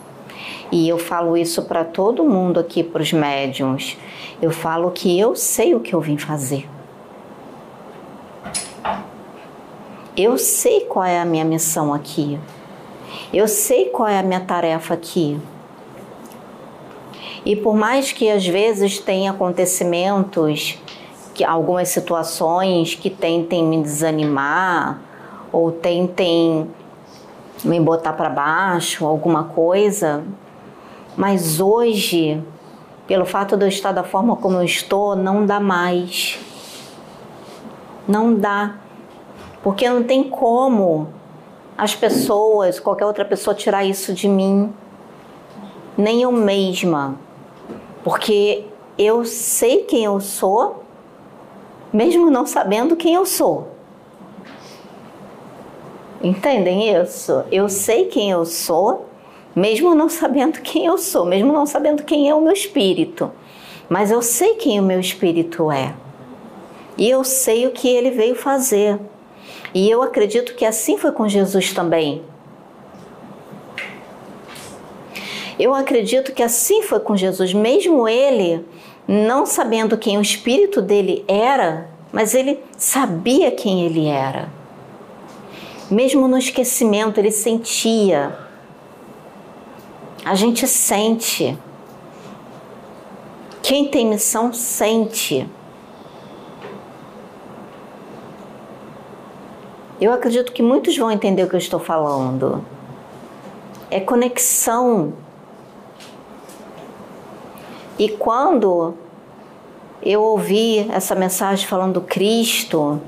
E 0.69 0.89
eu 0.89 0.97
falo 0.97 1.37
isso 1.37 1.63
para 1.63 1.85
todo 1.85 2.25
mundo 2.25 2.59
aqui, 2.59 2.83
para 2.83 3.01
os 3.01 3.13
médiums. 3.13 3.97
Eu 4.41 4.51
falo 4.51 4.91
que 4.91 5.17
eu 5.17 5.33
sei 5.33 5.73
o 5.73 5.79
que 5.79 5.95
eu 5.95 6.01
vim 6.01 6.17
fazer. 6.17 6.69
Eu 10.17 10.37
sei 10.37 10.81
qual 10.81 11.05
é 11.05 11.21
a 11.21 11.25
minha 11.25 11.45
missão 11.45 11.93
aqui. 11.93 12.37
Eu 13.31 13.47
sei 13.47 13.85
qual 13.85 14.07
é 14.09 14.17
a 14.17 14.23
minha 14.23 14.39
tarefa 14.39 14.93
aqui. 14.93 15.39
E 17.45 17.55
por 17.55 17.75
mais 17.75 18.11
que 18.11 18.29
às 18.29 18.45
vezes 18.45 18.99
tenha 18.99 19.31
acontecimentos, 19.31 20.77
que 21.33 21.43
algumas 21.43 21.89
situações 21.89 22.95
que 22.95 23.09
tentem 23.09 23.63
me 23.63 23.81
desanimar 23.81 24.99
ou 25.51 25.71
tentem 25.71 26.69
me 27.63 27.79
botar 27.79 28.13
para 28.13 28.29
baixo, 28.29 29.05
alguma 29.05 29.45
coisa, 29.45 30.23
mas 31.15 31.59
hoje 31.59 32.41
pelo 33.09 33.25
fato 33.25 33.57
de 33.57 33.65
eu 33.65 33.69
estar 33.69 33.91
da 33.91 34.03
forma 34.03 34.35
como 34.35 34.57
eu 34.57 34.63
estou, 34.63 35.15
não 35.15 35.43
dá 35.43 35.59
mais. 35.59 36.37
Não 38.07 38.35
dá. 38.35 38.75
Porque 39.63 39.89
não 39.89 40.03
tem 40.03 40.23
como 40.23 41.07
as 41.79 41.95
pessoas, 41.95 42.77
qualquer 42.77 43.05
outra 43.05 43.23
pessoa 43.23 43.55
tirar 43.55 43.85
isso 43.85 44.13
de 44.13 44.27
mim. 44.27 44.73
Nem 45.97 46.21
eu 46.21 46.31
mesma. 46.31 47.17
Porque 48.03 48.65
eu 48.97 49.23
sei 49.23 49.83
quem 49.83 50.03
eu 50.03 50.19
sou, 50.19 50.83
mesmo 51.93 52.29
não 52.29 52.45
sabendo 52.45 52.97
quem 52.97 53.13
eu 53.13 53.25
sou. 53.25 53.69
Entendem 56.21 56.93
isso? 57.01 57.45
Eu 57.49 57.69
sei 57.69 58.07
quem 58.07 58.29
eu 58.29 58.43
sou, 58.45 59.05
mesmo 59.55 59.95
não 59.95 60.09
sabendo 60.09 60.59
quem 60.61 60.85
eu 60.85 60.97
sou, 60.97 61.25
mesmo 61.25 61.53
não 61.53 61.65
sabendo 61.65 62.03
quem 62.03 62.29
é 62.29 62.35
o 62.35 62.41
meu 62.41 62.51
espírito. 62.51 63.31
Mas 63.87 64.11
eu 64.11 64.21
sei 64.21 64.55
quem 64.55 64.81
o 64.81 64.83
meu 64.83 64.99
espírito 64.99 65.71
é. 65.71 65.95
E 66.97 67.09
eu 67.09 67.23
sei 67.23 67.65
o 67.65 67.71
que 67.71 67.87
ele 67.87 68.11
veio 68.11 68.35
fazer. 68.35 68.99
E 69.73 69.89
eu 69.89 70.01
acredito 70.01 70.55
que 70.55 70.65
assim 70.65 70.97
foi 70.97 71.11
com 71.11 71.27
Jesus 71.27 71.73
também. 71.73 72.21
Eu 75.59 75.73
acredito 75.73 76.31
que 76.31 76.41
assim 76.41 76.81
foi 76.81 76.99
com 76.99 77.17
Jesus, 77.17 77.53
mesmo 77.53 78.07
ele 78.07 78.65
não 79.07 79.45
sabendo 79.45 79.97
quem 79.97 80.17
o 80.17 80.21
espírito 80.21 80.81
dele 80.81 81.25
era, 81.27 81.89
mas 82.13 82.33
ele 82.33 82.59
sabia 82.77 83.51
quem 83.51 83.85
ele 83.85 84.07
era. 84.07 84.49
Mesmo 85.91 86.27
no 86.27 86.37
esquecimento, 86.37 87.19
ele 87.19 87.31
sentia 87.31 88.49
a 90.23 90.35
gente 90.35 90.67
sente. 90.67 91.57
Quem 93.61 93.85
tem 93.85 94.05
missão 94.05 94.53
sente. 94.53 95.49
Eu 99.99 100.13
acredito 100.13 100.51
que 100.51 100.61
muitos 100.61 100.97
vão 100.97 101.11
entender 101.11 101.43
o 101.43 101.49
que 101.49 101.55
eu 101.55 101.59
estou 101.59 101.79
falando. 101.79 102.63
É 103.91 103.99
conexão. 103.99 105.13
E 107.97 108.09
quando 108.09 108.93
eu 110.01 110.21
ouvi 110.21 110.89
essa 110.91 111.15
mensagem 111.15 111.67
falando 111.67 111.95
do 111.95 112.01
Cristo, 112.01 113.01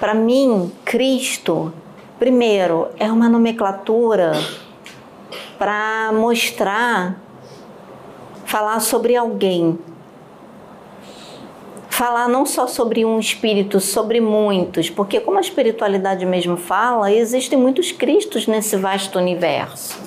para 0.00 0.14
mim, 0.14 0.72
Cristo 0.84 1.72
Primeiro, 2.18 2.88
é 2.98 3.12
uma 3.12 3.28
nomenclatura 3.28 4.32
para 5.56 6.10
mostrar, 6.12 7.16
falar 8.44 8.80
sobre 8.80 9.14
alguém. 9.14 9.78
Falar 11.98 12.28
não 12.28 12.46
só 12.46 12.68
sobre 12.68 13.04
um 13.04 13.18
espírito, 13.18 13.80
sobre 13.80 14.20
muitos, 14.20 14.88
porque, 14.88 15.18
como 15.18 15.36
a 15.36 15.40
espiritualidade 15.40 16.24
mesmo 16.24 16.56
fala, 16.56 17.10
existem 17.10 17.58
muitos 17.58 17.90
Cristos 17.90 18.46
nesse 18.46 18.76
vasto 18.76 19.18
universo. 19.18 20.00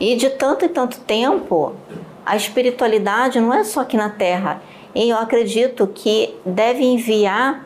E 0.00 0.16
de 0.16 0.28
tanto 0.30 0.64
e 0.64 0.68
tanto 0.68 0.98
tempo, 1.02 1.72
a 2.26 2.34
espiritualidade 2.34 3.38
não 3.38 3.54
é 3.54 3.62
só 3.62 3.82
aqui 3.82 3.96
na 3.96 4.10
Terra. 4.10 4.60
E 4.92 5.10
eu 5.10 5.16
acredito 5.16 5.86
que 5.86 6.34
deve 6.44 6.82
enviar 6.82 7.64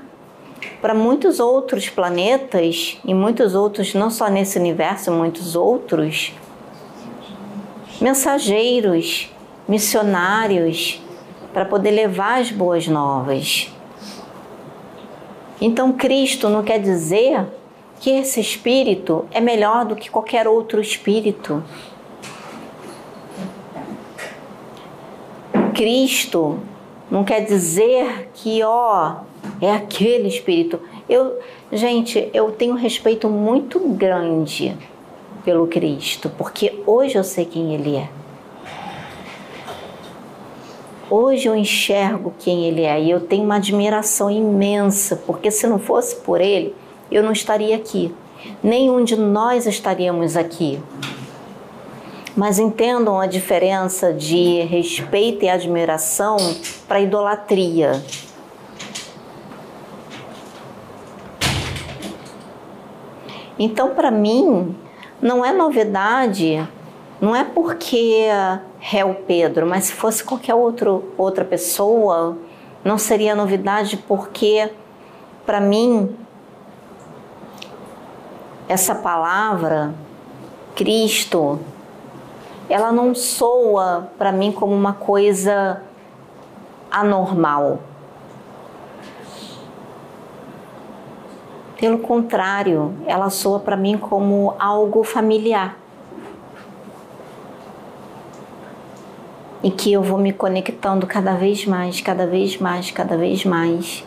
para 0.83 0.93
muitos 0.93 1.41
outros 1.41 1.89
planetas 1.89 2.99
e 3.03 3.15
muitos 3.15 3.55
outros, 3.55 3.95
não 3.95 4.11
só 4.11 4.29
nesse 4.29 4.59
universo, 4.59 5.11
muitos 5.11 5.57
outros, 5.57 6.35
mensageiros, 7.99 9.31
missionários, 9.69 11.01
para 11.53 11.65
poder 11.65 11.91
levar 11.91 12.41
as 12.41 12.51
boas 12.51 12.89
novas. 12.89 13.71
Então, 15.61 15.93
Cristo 15.93 16.49
não 16.49 16.63
quer 16.63 16.79
dizer 16.79 17.47
que 18.01 18.11
esse 18.11 18.41
espírito 18.41 19.27
é 19.33 19.41
melhor 19.41 19.85
do 19.85 19.97
que 19.97 20.09
qualquer 20.09 20.47
outro 20.47 20.81
espírito. 20.81 21.63
Cristo 25.75 26.59
não 27.11 27.25
quer 27.25 27.45
dizer 27.45 28.31
que, 28.35 28.63
ó, 28.63 29.17
é 29.61 29.73
aquele 29.73 30.29
espírito. 30.29 30.81
Eu, 31.09 31.39
gente, 31.73 32.31
eu 32.33 32.53
tenho 32.53 32.75
um 32.75 32.77
respeito 32.77 33.29
muito 33.29 33.81
grande 33.81 34.77
pelo 35.45 35.67
Cristo, 35.67 36.31
porque 36.37 36.83
hoje 36.87 37.17
eu 37.17 37.25
sei 37.25 37.45
quem 37.45 37.75
ele 37.75 37.97
é. 37.97 38.18
Hoje 41.11 41.49
eu 41.49 41.57
enxergo 41.57 42.35
quem 42.39 42.67
ele 42.67 42.83
é 42.83 43.01
e 43.01 43.11
eu 43.11 43.19
tenho 43.19 43.43
uma 43.43 43.57
admiração 43.57 44.31
imensa, 44.31 45.17
porque 45.17 45.51
se 45.51 45.67
não 45.67 45.79
fosse 45.79 46.17
por 46.17 46.39
ele, 46.39 46.75
eu 47.11 47.23
não 47.23 47.33
estaria 47.33 47.75
aqui. 47.75 48.15
Nenhum 48.63 49.03
de 49.03 49.17
nós 49.17 49.67
estaríamos 49.67 50.37
aqui. 50.37 50.79
Mas 52.37 52.59
entendam 52.59 53.19
a 53.19 53.27
diferença 53.27 54.13
de 54.13 54.61
respeito 54.65 55.47
e 55.47 55.49
admiração 55.49 56.37
para 56.87 57.01
idolatria. 57.01 58.03
Então, 63.59 63.95
para 63.95 64.11
mim, 64.11 64.77
não 65.23 65.43
é 65.43 65.55
novidade, 65.55 66.69
não 67.19 67.35
é 67.35 67.45
porque 67.45 68.27
o 69.05 69.15
Pedro, 69.15 69.67
mas 69.67 69.85
se 69.85 69.93
fosse 69.93 70.23
qualquer 70.23 70.55
outro, 70.55 71.13
outra 71.17 71.45
pessoa, 71.45 72.39
não 72.85 72.97
seria 72.97 73.35
novidade, 73.35 73.97
porque 73.97 74.71
para 75.45 75.61
mim, 75.61 76.15
essa 78.69 78.95
palavra, 78.95 79.95
Cristo, 80.75 81.59
ela 82.69 82.93
não 82.93 83.15
soa 83.15 84.11
para 84.19 84.31
mim 84.31 84.53
como 84.53 84.75
uma 84.75 84.93
coisa 84.93 85.83
anormal. 86.91 87.81
Pelo 91.79 91.99
contrário, 91.99 92.95
ela 93.07 93.31
soa 93.31 93.61
para 93.61 93.77
mim 93.77 93.97
como 93.97 94.55
algo 94.59 95.03
familiar. 95.05 95.77
E 99.63 99.71
que 99.71 99.93
eu 99.93 100.03
vou 100.03 100.19
me 100.19 100.33
conectando 100.33 101.07
cada 101.07 101.35
vez 101.35 101.67
mais, 101.67 102.01
cada 102.01 102.27
vez 102.27 102.59
mais, 102.59 102.91
cada 102.91 103.17
vez 103.17 103.45
mais. 103.45 104.05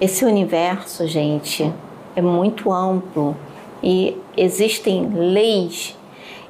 Esse 0.00 0.24
universo, 0.24 1.06
gente, 1.06 1.72
é 2.14 2.22
muito 2.22 2.72
amplo 2.72 3.36
e 3.82 4.16
existem 4.36 5.08
leis 5.08 5.96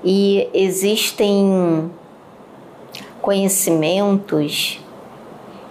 e 0.05 0.49
existem 0.53 1.91
conhecimentos 3.21 4.81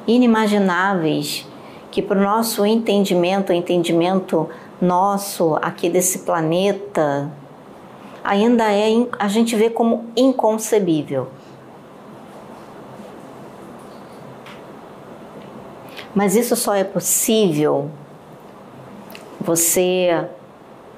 inimagináveis 0.07 1.45
que 1.91 2.01
para 2.01 2.19
o 2.19 2.23
nosso 2.23 2.65
entendimento, 2.65 3.51
entendimento 3.51 4.47
nosso 4.81 5.55
aqui 5.61 5.89
desse 5.89 6.19
planeta, 6.19 7.31
ainda 8.29 8.71
é 8.71 9.07
a 9.17 9.27
gente 9.27 9.55
vê 9.55 9.71
como 9.71 10.05
inconcebível. 10.15 11.29
Mas 16.13 16.35
isso 16.35 16.55
só 16.55 16.75
é 16.75 16.83
possível 16.83 17.89
você 19.41 20.27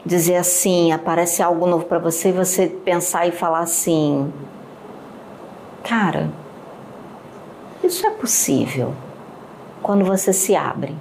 dizer 0.06 0.36
assim, 0.36 0.92
aparece 0.92 1.42
algo 1.42 1.66
novo 1.66 1.86
para 1.86 2.00
você 2.00 2.30
e 2.30 2.34
você 2.34 2.68
pensar 2.68 3.26
e 3.28 3.32
falar 3.32 3.60
assim: 3.60 4.32
"Cara, 5.84 6.30
isso 7.82 8.06
é 8.06 8.10
possível 8.10 8.94
quando 9.82 10.04
você 10.04 10.34
se 10.34 10.54
abre. 10.54 10.94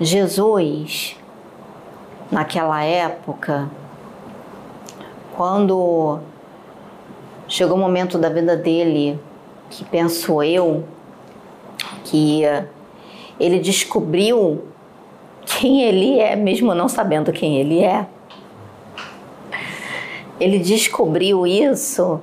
Jesus, 0.00 1.16
naquela 2.30 2.82
época, 2.82 3.70
quando 5.36 6.18
chegou 7.46 7.76
o 7.76 7.80
momento 7.80 8.18
da 8.18 8.28
vida 8.28 8.56
dele, 8.56 9.18
que 9.70 9.84
penso 9.84 10.42
eu, 10.42 10.84
que 12.04 12.42
ele 13.38 13.58
descobriu 13.60 14.64
quem 15.44 15.82
ele 15.82 16.18
é, 16.18 16.34
mesmo 16.34 16.74
não 16.74 16.88
sabendo 16.88 17.32
quem 17.32 17.58
ele 17.58 17.80
é. 17.80 18.06
Ele 20.40 20.58
descobriu 20.58 21.46
isso 21.46 22.20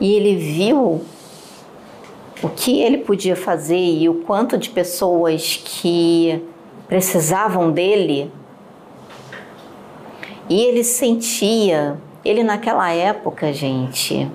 e 0.00 0.14
ele 0.14 0.36
viu 0.36 1.04
o 2.42 2.48
que 2.48 2.80
ele 2.80 2.98
podia 2.98 3.34
fazer 3.34 3.76
e 3.76 4.08
o 4.08 4.14
quanto 4.14 4.56
de 4.56 4.70
pessoas 4.70 5.60
que 5.64 6.42
precisavam 6.86 7.70
dele. 7.70 8.30
E 10.48 10.60
ele 10.62 10.84
sentia, 10.84 11.98
ele 12.24 12.42
naquela 12.42 12.90
época, 12.90 13.52
gente, 13.52 14.30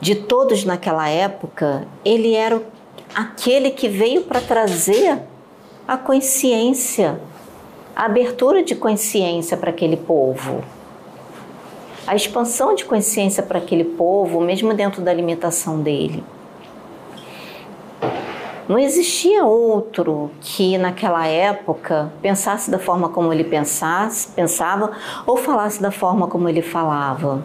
de 0.00 0.14
todos 0.16 0.64
naquela 0.64 1.08
época, 1.08 1.86
ele 2.04 2.34
era 2.34 2.62
aquele 3.14 3.70
que 3.70 3.88
veio 3.88 4.22
para 4.22 4.40
trazer 4.40 5.20
a 5.86 5.96
consciência, 5.96 7.20
a 7.94 8.06
abertura 8.06 8.62
de 8.62 8.74
consciência 8.74 9.56
para 9.56 9.70
aquele 9.70 9.96
povo 9.96 10.62
a 12.06 12.14
expansão 12.16 12.74
de 12.74 12.84
consciência 12.84 13.42
para 13.42 13.58
aquele 13.58 13.84
povo, 13.84 14.40
mesmo 14.40 14.74
dentro 14.74 15.00
da 15.02 15.12
limitação 15.12 15.80
dele. 15.80 16.24
Não 18.68 18.78
existia 18.78 19.44
outro 19.44 20.30
que 20.40 20.78
naquela 20.78 21.26
época 21.26 22.12
pensasse 22.22 22.70
da 22.70 22.78
forma 22.78 23.08
como 23.08 23.32
ele 23.32 23.44
pensasse, 23.44 24.28
pensava 24.28 24.92
ou 25.26 25.36
falasse 25.36 25.82
da 25.82 25.90
forma 25.90 26.26
como 26.26 26.48
ele 26.48 26.62
falava. 26.62 27.42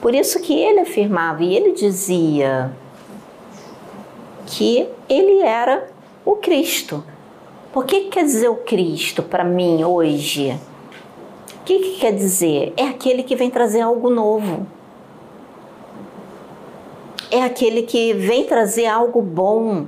Por 0.00 0.14
isso 0.14 0.40
que 0.40 0.52
ele 0.52 0.80
afirmava 0.80 1.42
e 1.42 1.56
ele 1.56 1.72
dizia 1.72 2.70
que 4.46 4.86
ele 5.08 5.40
era 5.40 5.88
o 6.24 6.36
Cristo. 6.36 7.02
Por 7.74 7.84
que, 7.86 8.02
que 8.02 8.10
quer 8.10 8.22
dizer 8.22 8.48
o 8.48 8.54
Cristo 8.54 9.20
para 9.20 9.42
mim 9.42 9.82
hoje? 9.82 10.56
O 11.60 11.64
que, 11.64 11.76
que 11.80 11.98
quer 11.98 12.12
dizer? 12.12 12.72
É 12.76 12.84
aquele 12.84 13.24
que 13.24 13.34
vem 13.34 13.50
trazer 13.50 13.80
algo 13.80 14.08
novo. 14.10 14.64
É 17.32 17.42
aquele 17.42 17.82
que 17.82 18.12
vem 18.12 18.44
trazer 18.44 18.86
algo 18.86 19.20
bom, 19.20 19.86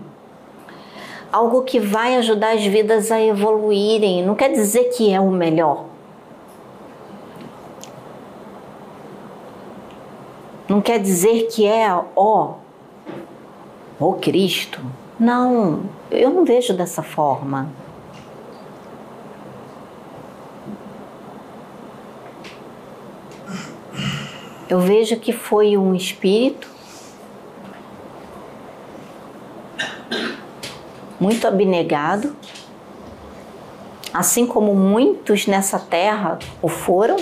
algo 1.31 1.63
que 1.63 1.79
vai 1.79 2.17
ajudar 2.17 2.57
as 2.57 2.67
vidas 2.67 3.13
a 3.13 3.23
evoluírem. 3.23 4.21
Não 4.27 4.35
quer 4.35 4.51
dizer 4.51 4.91
que 4.97 5.13
é 5.13 5.21
o 5.21 5.31
melhor. 5.31 5.85
Não 10.69 10.81
quer 10.81 10.99
dizer 10.99 11.47
que 11.53 11.65
é 11.65 11.89
ó, 12.17 12.55
o 14.01 14.15
Cristo. 14.15 14.81
Não, 15.19 15.85
eu 16.11 16.29
não 16.29 16.45
vejo 16.45 16.75
dessa 16.75 17.03
forma. 17.03 17.71
Eu 24.69 24.81
vejo 24.81 25.17
que 25.19 25.33
foi 25.33 25.77
um 25.77 25.95
espírito 25.95 26.69
muito 31.19 31.47
abnegado, 31.47 32.37
assim 34.13 34.47
como 34.47 34.75
muitos 34.75 35.47
nessa 35.47 35.79
terra 35.79 36.39
o 36.61 36.69
foram, 36.69 37.17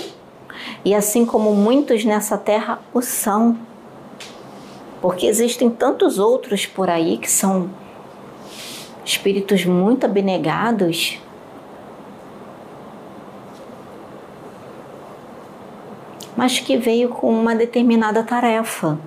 e 0.83 0.93
assim 0.93 1.25
como 1.25 1.55
muitos 1.55 2.03
nessa 2.03 2.37
terra 2.37 2.79
o 2.93 3.01
são. 3.01 3.57
Porque 5.01 5.27
existem 5.27 5.69
tantos 5.69 6.19
outros 6.19 6.65
por 6.65 6.89
aí 6.89 7.17
que 7.17 7.31
são 7.31 7.69
espíritos 9.05 9.63
muito 9.63 10.05
abnegados, 10.05 11.21
mas 16.35 16.59
que 16.59 16.75
veio 16.75 17.09
com 17.09 17.31
uma 17.31 17.55
determinada 17.55 18.23
tarefa. 18.23 18.97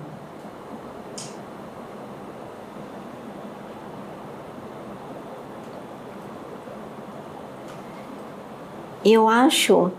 Eu 9.05 9.29
acho, 9.29 9.91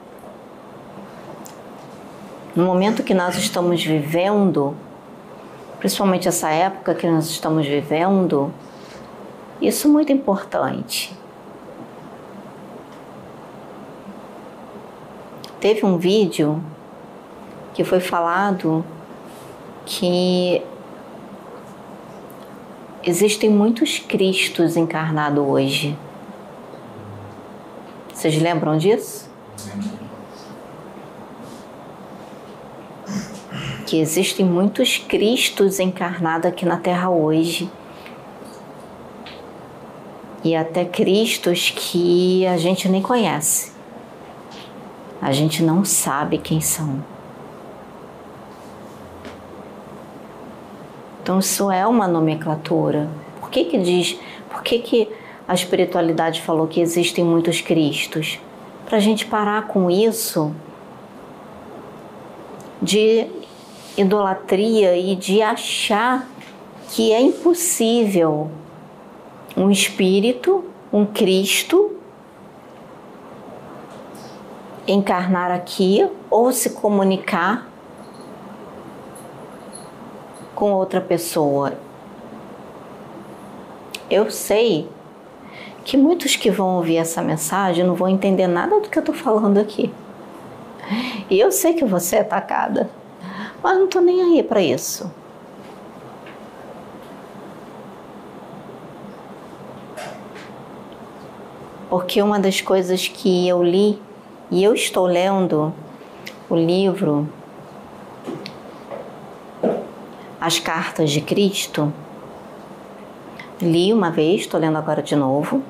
no 2.55 2.65
momento 2.65 3.03
que 3.03 3.15
nós 3.15 3.37
estamos 3.37 3.85
vivendo, 3.85 4.77
principalmente 5.79 6.29
essa 6.29 6.51
época 6.51 6.95
que 6.95 7.07
nós 7.07 7.27
estamos 7.27 7.67
vivendo, 7.67 8.53
isso 9.61 9.89
é 9.89 9.91
muito 9.91 10.11
importante. 10.13 11.15
Teve 15.61 15.85
um 15.85 15.99
vídeo 15.99 16.63
que 17.75 17.85
foi 17.85 18.01
falado 18.01 18.85
que 19.85 20.63
existem 23.05 23.51
muitos 23.51 23.99
Cristos 23.99 24.77
encarnados 24.77 25.45
hoje. 25.47 25.97
Vocês 28.13 28.41
lembram 28.41 28.79
disso? 28.79 29.29
Que 33.87 34.01
existem 34.01 34.47
muitos 34.47 34.97
Cristos 34.97 35.79
encarnados 35.79 36.47
aqui 36.47 36.65
na 36.65 36.79
Terra 36.79 37.11
hoje 37.11 37.71
e 40.43 40.57
até 40.57 40.85
Cristos 40.85 41.71
que 41.71 42.47
a 42.47 42.57
gente 42.57 42.89
nem 42.89 43.03
conhece. 43.03 43.73
A 45.21 45.33
gente 45.33 45.63
não 45.63 45.85
sabe 45.85 46.39
quem 46.39 46.61
são. 46.61 47.05
Então 51.23 51.39
isso 51.39 51.71
é 51.71 51.87
uma 51.87 52.09
nomenclatura. 52.09 53.09
Por 53.41 53.51
que 53.51 53.65
que 53.65 53.79
diz, 53.79 54.19
por 54.49 54.63
que 54.63 54.79
que 54.79 55.09
a 55.47 55.55
espiritualidade 55.55 56.41
falou 56.41 56.67
que 56.67 56.81
existem 56.81 57.25
muitos 57.25 57.61
Cristos? 57.61 58.39
Para 58.87 58.97
a 58.97 59.01
gente 59.01 59.27
parar 59.27 59.67
com 59.67 59.91
isso 59.91 60.55
de 62.81 63.27
idolatria 63.97 64.97
e 64.97 65.15
de 65.15 65.43
achar 65.43 66.27
que 66.89 67.13
é 67.13 67.21
impossível 67.21 68.51
um 69.57 69.71
espírito, 69.71 70.65
um 70.93 71.05
Cristo, 71.05 71.97
encarnar 74.87 75.51
aqui 75.51 76.09
ou 76.29 76.53
se 76.53 76.71
comunicar 76.71 77.69
com 80.55 80.73
outra 80.73 81.01
pessoa. 81.01 81.75
Eu 84.11 84.31
sei 84.31 84.89
que 85.85 85.97
muitos 85.97 86.37
que 86.37 86.51
vão 86.51 86.77
ouvir 86.77 86.97
essa 86.97 87.23
mensagem 87.23 87.85
não 87.85 87.95
vão 87.95 88.09
entender 88.09 88.47
nada 88.47 88.81
do 88.81 88.89
que 88.89 88.99
eu 88.99 89.03
estou 89.03 89.15
falando 89.15 89.59
aqui. 89.59 89.93
E 91.31 91.39
eu 91.39 91.53
sei 91.53 91.75
que 91.75 91.85
você 91.85 92.17
é 92.17 92.21
atacada, 92.21 92.91
mas 93.63 93.77
não 93.77 93.85
estou 93.85 94.03
nem 94.03 94.21
aí 94.21 94.43
para 94.43 94.61
isso. 94.61 95.11
Porque 101.91 102.23
uma 102.23 102.39
das 102.39 102.61
coisas 102.61 103.09
que 103.09 103.49
eu 103.49 103.65
li, 103.65 104.01
e 104.49 104.63
eu 104.63 104.73
estou 104.73 105.07
lendo 105.07 105.75
o 106.49 106.55
livro 106.55 107.29
As 110.41 110.61
Cartas 110.61 111.11
de 111.11 111.21
Cristo, 111.21 111.93
li 113.61 113.93
uma 113.93 114.09
vez, 114.09 114.43
estou 114.43 114.61
lendo 114.61 114.79
agora 114.79 115.03
de 115.03 115.17
novo. 115.17 115.61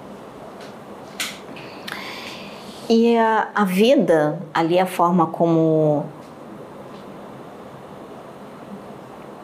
E 2.87 3.17
a, 3.17 3.49
a 3.55 3.65
vida, 3.65 4.39
ali 4.53 4.79
a 4.79 4.85
forma 4.85 5.27
como 5.27 6.05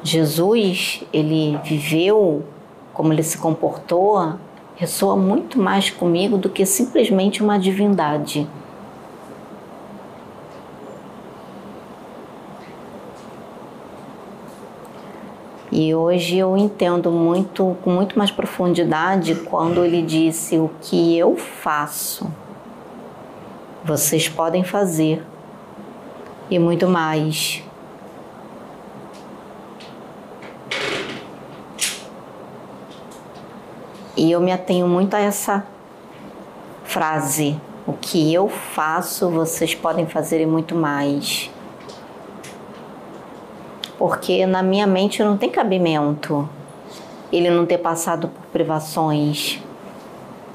Jesus 0.03 1.03
ele 1.11 1.59
viveu, 1.65 2.45
como 2.93 3.15
ele 3.15 3.23
se 3.23 3.39
comportou, 3.39 4.35
ressoa 4.77 5.17
muito 5.17 5.59
mais 5.59 5.91
comigo 5.91 6.39
do 6.39 6.49
que 6.49 6.65
simplesmente 6.65 7.43
uma 7.43 7.59
divindade. 7.59 8.47
E 15.73 15.95
hoje 15.95 16.39
eu 16.39 16.57
entendo 16.57 17.11
muito, 17.11 17.77
com 17.83 17.91
muito 17.91 18.17
mais 18.17 18.31
profundidade, 18.31 19.35
quando 19.35 19.85
ele 19.85 20.01
disse: 20.01 20.57
O 20.57 20.71
que 20.81 21.19
eu 21.19 21.37
faço 21.37 22.27
vocês 23.87 24.29
podem 24.29 24.65
fazer 24.65 25.25
e 26.51 26.59
muito 26.59 26.89
mais. 26.89 27.66
E 34.17 34.33
eu 34.33 34.41
me 34.41 34.51
atenho 34.51 34.89
muito 34.89 35.15
a 35.15 35.21
essa 35.21 35.67
frase: 36.85 37.61
o 37.87 37.93
que 37.93 38.33
eu 38.33 38.49
faço, 38.49 39.29
vocês 39.29 39.75
podem 39.75 40.07
fazer 40.07 40.41
e 40.41 40.47
muito 40.47 40.75
mais. 40.75 41.51
Porque 43.99 44.47
na 44.47 44.63
minha 44.63 44.87
mente 44.87 45.23
não 45.23 45.37
tem 45.37 45.51
cabimento 45.51 46.49
ele 47.33 47.51
não 47.51 47.67
ter 47.67 47.79
passado 47.79 48.29
por 48.29 48.47
privações, 48.47 49.61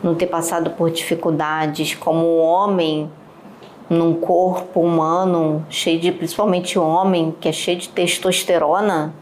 não 0.02 0.15
ter 0.15 0.28
passado 0.28 0.71
por 0.71 0.89
dificuldades 0.89 1.93
como 1.93 2.38
homem 2.38 3.12
num 3.89 4.13
corpo 4.13 4.80
humano 4.80 5.65
cheio 5.69 6.00
de, 6.00 6.12
principalmente 6.12 6.80
homem, 6.80 7.36
que 7.39 7.50
é 7.50 7.52
cheio 7.52 7.78
de 7.78 7.89
testosterona, 7.89 9.13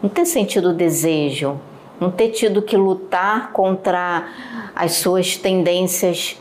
não 0.00 0.08
ter 0.08 0.24
sentido 0.24 0.72
desejo, 0.72 1.58
não 2.00 2.10
ter 2.10 2.30
tido 2.30 2.62
que 2.62 2.76
lutar 2.76 3.52
contra 3.52 4.28
as 4.74 4.92
suas 4.92 5.36
tendências 5.36 6.36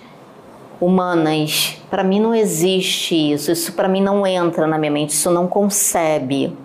humanas. 0.79 1.77
Para 1.89 2.03
mim 2.03 2.19
não 2.19 2.35
existe 2.35 3.33
isso, 3.33 3.51
isso 3.51 3.73
para 3.73 3.87
mim 3.87 4.01
não 4.01 4.25
entra 4.25 4.67
na 4.67 4.77
minha 4.77 4.91
mente, 4.91 5.11
isso 5.11 5.31
não 5.31 5.47
concebe. 5.47 6.55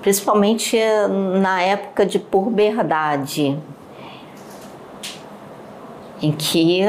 Principalmente 0.00 0.78
na 1.40 1.62
época 1.62 2.04
de 2.04 2.18
puberdade, 2.18 3.56
em 6.20 6.32
que 6.32 6.82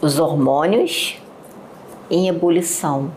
os 0.00 0.18
hormônios 0.18 1.18
em 2.10 2.28
ebulição. 2.28 3.10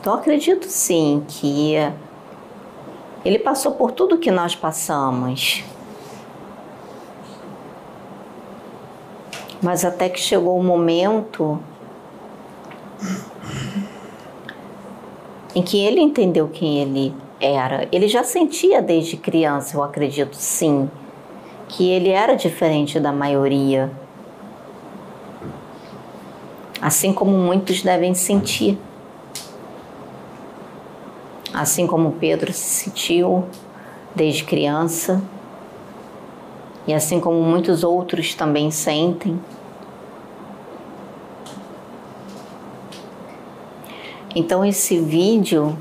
Então 0.00 0.14
acredito 0.14 0.66
sim 0.66 1.24
que 1.26 1.74
ele 3.24 3.38
passou 3.38 3.72
por 3.72 3.92
tudo 3.92 4.18
que 4.18 4.30
nós 4.30 4.54
passamos. 4.54 5.64
Mas 9.60 9.84
até 9.84 10.08
que 10.08 10.20
chegou 10.20 10.58
o 10.58 10.62
momento 10.62 11.60
em 15.54 15.62
que 15.62 15.78
ele 15.78 16.00
entendeu 16.00 16.48
quem 16.48 16.78
ele 16.78 17.14
era. 17.40 17.88
Ele 17.90 18.06
já 18.06 18.22
sentia 18.22 18.80
desde 18.80 19.16
criança, 19.16 19.76
eu 19.76 19.82
acredito 19.82 20.36
sim, 20.36 20.88
que 21.68 21.90
ele 21.90 22.10
era 22.10 22.34
diferente 22.34 23.00
da 23.00 23.12
maioria, 23.12 23.90
assim 26.80 27.12
como 27.12 27.32
muitos 27.32 27.82
devem 27.82 28.14
sentir. 28.14 28.78
Assim 31.58 31.88
como 31.88 32.12
Pedro 32.12 32.52
se 32.52 32.84
sentiu 32.84 33.44
desde 34.14 34.44
criança, 34.44 35.20
e 36.86 36.94
assim 36.94 37.18
como 37.18 37.42
muitos 37.42 37.82
outros 37.82 38.32
também 38.32 38.70
sentem. 38.70 39.40
Então 44.36 44.64
esse 44.64 45.00
vídeo 45.00 45.76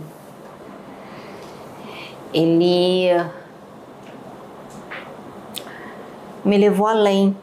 ele 2.34 3.24
me 6.44 6.58
levou 6.58 6.88
além 6.88 7.38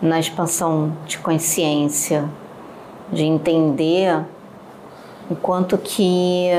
na 0.00 0.18
expansão 0.18 0.96
de 1.04 1.18
consciência, 1.18 2.26
de 3.12 3.24
entender 3.24 4.24
o 5.30 5.36
quanto 5.36 5.76
que 5.78 6.50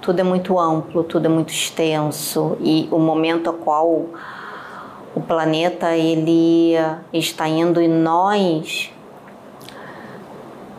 tudo 0.00 0.20
é 0.20 0.22
muito 0.22 0.58
amplo, 0.58 1.02
tudo 1.04 1.26
é 1.26 1.28
muito 1.28 1.52
extenso 1.52 2.56
e 2.60 2.88
o 2.90 2.98
momento 2.98 3.50
a 3.50 3.52
qual 3.52 4.06
o 5.14 5.20
planeta 5.20 5.96
ele 5.96 6.74
está 7.12 7.48
indo 7.48 7.80
e 7.80 7.88
nós 7.88 8.92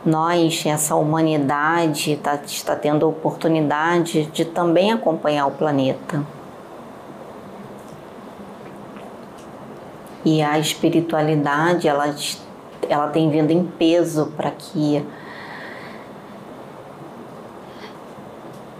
nós, 0.02 0.64
essa 0.64 0.94
humanidade, 0.94 2.16
tá, 2.22 2.40
está 2.46 2.74
tendo 2.74 3.04
a 3.04 3.08
oportunidade 3.10 4.24
de 4.32 4.46
também 4.46 4.92
acompanhar 4.92 5.46
o 5.46 5.50
planeta. 5.50 6.24
e 10.24 10.42
a 10.42 10.58
espiritualidade 10.58 11.88
ela, 11.88 12.14
ela 12.88 13.08
tem 13.08 13.30
vindo 13.30 13.50
em 13.50 13.64
peso 13.64 14.32
para 14.36 14.50
que 14.50 15.04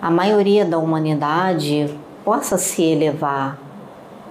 a 0.01 0.11
maioria 0.11 0.65
da 0.65 0.79
humanidade 0.79 1.95
possa 2.25 2.57
se 2.57 2.83
elevar 2.83 3.59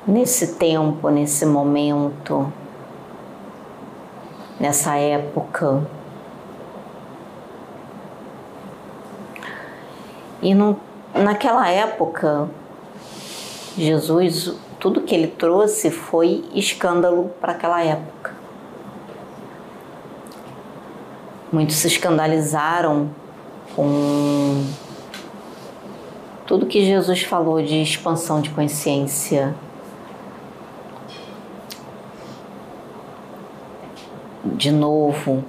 nesse 0.07 0.55
tempo, 0.55 1.09
nesse 1.09 1.45
momento, 1.45 2.51
nessa 4.59 4.95
época. 4.95 5.87
E 10.41 10.53
no, 10.53 10.79
naquela 11.13 11.69
época, 11.69 12.49
Jesus 13.77 14.55
tudo 14.79 15.01
que 15.01 15.13
ele 15.13 15.27
trouxe 15.27 15.91
foi 15.91 16.45
escândalo 16.53 17.31
para 17.41 17.51
aquela 17.51 17.83
época. 17.83 18.33
Muitos 21.51 21.75
se 21.75 21.87
escandalizaram 21.87 23.09
com 23.75 24.63
tudo 26.49 26.65
que 26.65 26.83
Jesus 26.83 27.21
falou 27.21 27.61
de 27.61 27.79
expansão 27.79 28.41
de 28.41 28.49
consciência. 28.49 29.53
De 34.43 34.71
novo, 34.71 35.43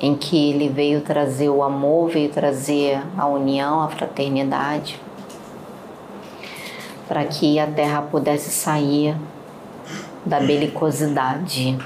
em 0.00 0.16
que 0.16 0.50
ele 0.50 0.68
veio 0.68 1.02
trazer 1.02 1.48
o 1.48 1.62
amor, 1.62 2.10
veio 2.10 2.30
trazer 2.30 3.00
a 3.16 3.28
união, 3.28 3.80
a 3.80 3.88
fraternidade 3.88 5.00
para 7.06 7.24
que 7.26 7.60
a 7.60 7.66
terra 7.68 8.02
pudesse 8.02 8.50
sair 8.50 9.16
da 10.24 10.40
belicosidade. 10.40 11.78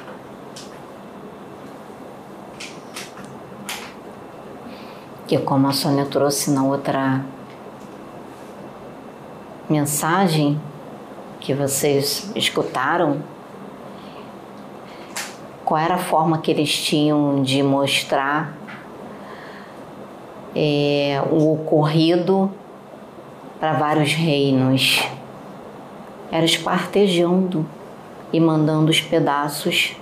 Que 5.31 5.39
como 5.39 5.69
a 5.69 5.73
Sônia 5.73 6.07
trouxe 6.07 6.51
na 6.51 6.65
outra 6.65 7.25
mensagem 9.69 10.61
que 11.39 11.55
vocês 11.55 12.33
escutaram, 12.35 13.19
qual 15.65 15.79
era 15.79 15.95
a 15.95 15.99
forma 15.99 16.39
que 16.39 16.51
eles 16.51 16.77
tinham 16.77 17.45
de 17.45 17.63
mostrar 17.63 18.53
é, 20.53 21.23
o 21.31 21.53
ocorrido 21.53 22.51
para 23.61 23.75
vários 23.75 24.13
reinos? 24.13 25.09
Era 26.33 26.45
espartejando 26.45 27.65
e 28.33 28.41
mandando 28.41 28.91
os 28.91 29.01
pedaços 29.01 29.97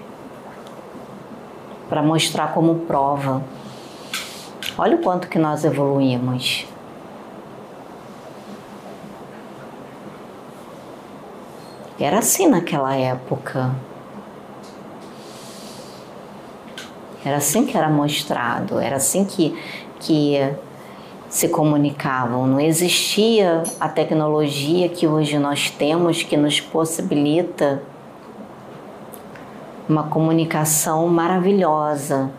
para 1.87 2.03
mostrar 2.03 2.55
como 2.55 2.77
prova. 2.87 3.43
Olha 4.81 4.95
o 4.95 5.01
quanto 5.01 5.27
que 5.27 5.41
nós 5.41 5.65
evoluímos. 5.65 6.65
Era 11.99 12.19
assim 12.19 12.47
naquela 12.47 12.95
época. 12.95 13.75
Era 17.25 17.39
assim 17.39 17.67
que 17.67 17.77
era 17.77 17.91
mostrado, 17.91 18.79
era 18.79 18.95
assim 18.95 19.25
que, 19.25 19.59
que 19.99 20.39
se 21.29 21.49
comunicavam. 21.49 22.47
Não 22.47 22.61
existia 22.61 23.65
a 23.81 23.89
tecnologia 23.89 24.89
que 24.89 25.09
hoje 25.09 25.41
nós 25.41 25.71
temos 25.71 26.23
que 26.23 26.37
nos 26.37 26.61
possibilita 26.61 27.83
uma 29.89 30.05
comunicação 30.05 31.09
maravilhosa. 31.09 32.31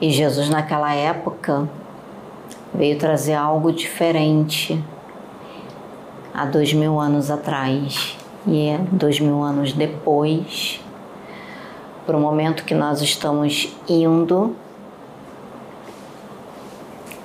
E 0.00 0.10
Jesus, 0.10 0.48
naquela 0.48 0.94
época, 0.94 1.68
veio 2.72 2.96
trazer 2.98 3.34
algo 3.34 3.72
diferente 3.72 4.82
há 6.32 6.44
dois 6.44 6.72
mil 6.72 7.00
anos 7.00 7.30
atrás. 7.30 8.16
E 8.46 8.68
é 8.68 8.78
dois 8.92 9.18
mil 9.18 9.42
anos 9.42 9.72
depois, 9.72 10.80
para 12.06 12.16
o 12.16 12.20
momento 12.20 12.64
que 12.64 12.74
nós 12.74 13.02
estamos 13.02 13.74
indo, 13.88 14.54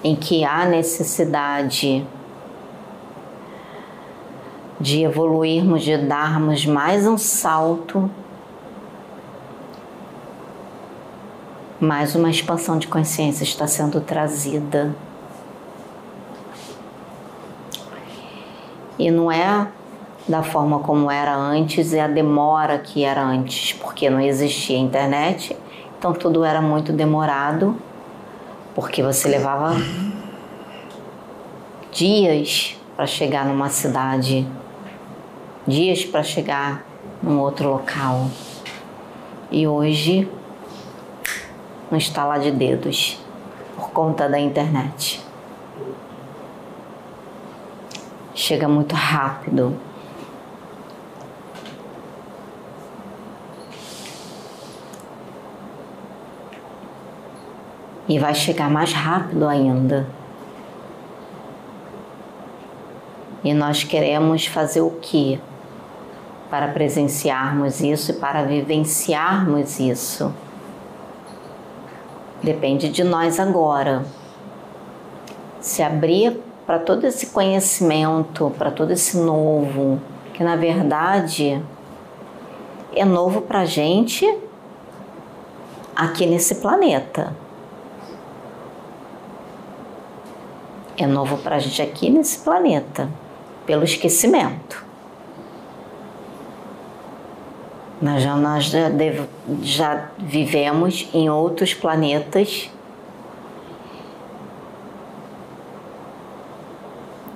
em 0.03 0.15
que 0.15 0.43
há 0.43 0.65
necessidade 0.65 2.05
de 4.81 5.03
evoluirmos, 5.03 5.83
de 5.83 5.95
darmos 5.97 6.65
mais 6.65 7.05
um 7.05 7.17
salto, 7.17 8.09
mais 11.83 12.15
uma 12.15 12.29
expansão 12.29 12.77
de 12.77 12.87
consciência 12.87 13.43
está 13.43 13.67
sendo 13.67 13.99
trazida. 13.99 14.95
E 18.97 19.11
não 19.11 19.29
é 19.29 19.67
da 20.27 20.41
forma 20.41 20.79
como 20.79 21.11
era 21.11 21.35
antes 21.35 21.91
e 21.91 21.99
a 21.99 22.07
demora 22.07 22.79
que 22.79 23.03
era 23.03 23.21
antes, 23.21 23.73
porque 23.73 24.09
não 24.09 24.21
existia 24.21 24.77
internet, 24.77 25.57
então 25.99 26.13
tudo 26.13 26.45
era 26.45 26.61
muito 26.61 26.93
demorado, 26.93 27.75
porque 28.73 29.03
você 29.03 29.27
levava 29.27 29.75
dias 31.91 32.77
para 32.95 33.05
chegar 33.05 33.45
numa 33.45 33.69
cidade 33.69 34.47
dias 35.67 36.03
para 36.05 36.23
chegar 36.23 36.85
num 37.21 37.39
outro 37.39 37.69
local. 37.69 38.29
E 39.49 39.67
hoje, 39.67 40.29
não 41.93 41.97
está 41.99 42.25
lá 42.25 42.39
de 42.39 42.49
dedos, 42.49 43.19
por 43.75 43.91
conta 43.91 44.27
da 44.27 44.39
internet. 44.39 45.23
Chega 48.33 48.67
muito 48.67 48.95
rápido. 48.95 49.77
E 58.09 58.17
vai 58.17 58.33
chegar 58.33 58.71
mais 58.71 58.91
rápido 58.91 59.47
ainda. 59.47 60.07
E 63.43 63.53
nós 63.53 63.83
queremos 63.83 64.47
fazer 64.47 64.81
o 64.81 64.89
quê? 64.99 65.39
para 66.49 66.67
presenciarmos 66.67 67.81
isso 67.81 68.11
e 68.11 68.13
para 68.13 68.43
vivenciarmos 68.43 69.79
isso. 69.79 70.31
Depende 72.43 72.89
de 72.89 73.05
nós 73.05 73.39
agora. 73.39 74.05
Se 75.61 75.81
abrir 75.81 76.37
para 76.65 76.77
todo 76.77 77.05
esse 77.05 77.27
conhecimento, 77.27 78.53
para 78.57 78.69
todo 78.69 78.91
esse 78.91 79.17
novo, 79.17 80.01
que 80.33 80.43
na 80.43 80.57
verdade 80.57 81.63
é 82.93 83.05
novo 83.05 83.41
para 83.41 83.61
a 83.61 83.65
gente 83.65 84.25
aqui 85.95 86.25
nesse 86.25 86.55
planeta. 86.55 87.33
É 90.97 91.07
novo 91.07 91.37
para 91.37 91.55
a 91.55 91.59
gente 91.59 91.81
aqui 91.81 92.09
nesse 92.09 92.39
planeta, 92.39 93.09
pelo 93.65 93.85
esquecimento. 93.85 94.83
Nós 98.03 98.21
já, 98.21 98.35
nós 98.35 98.65
já, 98.65 98.89
devo, 98.89 99.29
já 99.61 100.09
vivemos 100.17 101.07
em 101.13 101.29
outros 101.29 101.73
planetas 101.73 102.69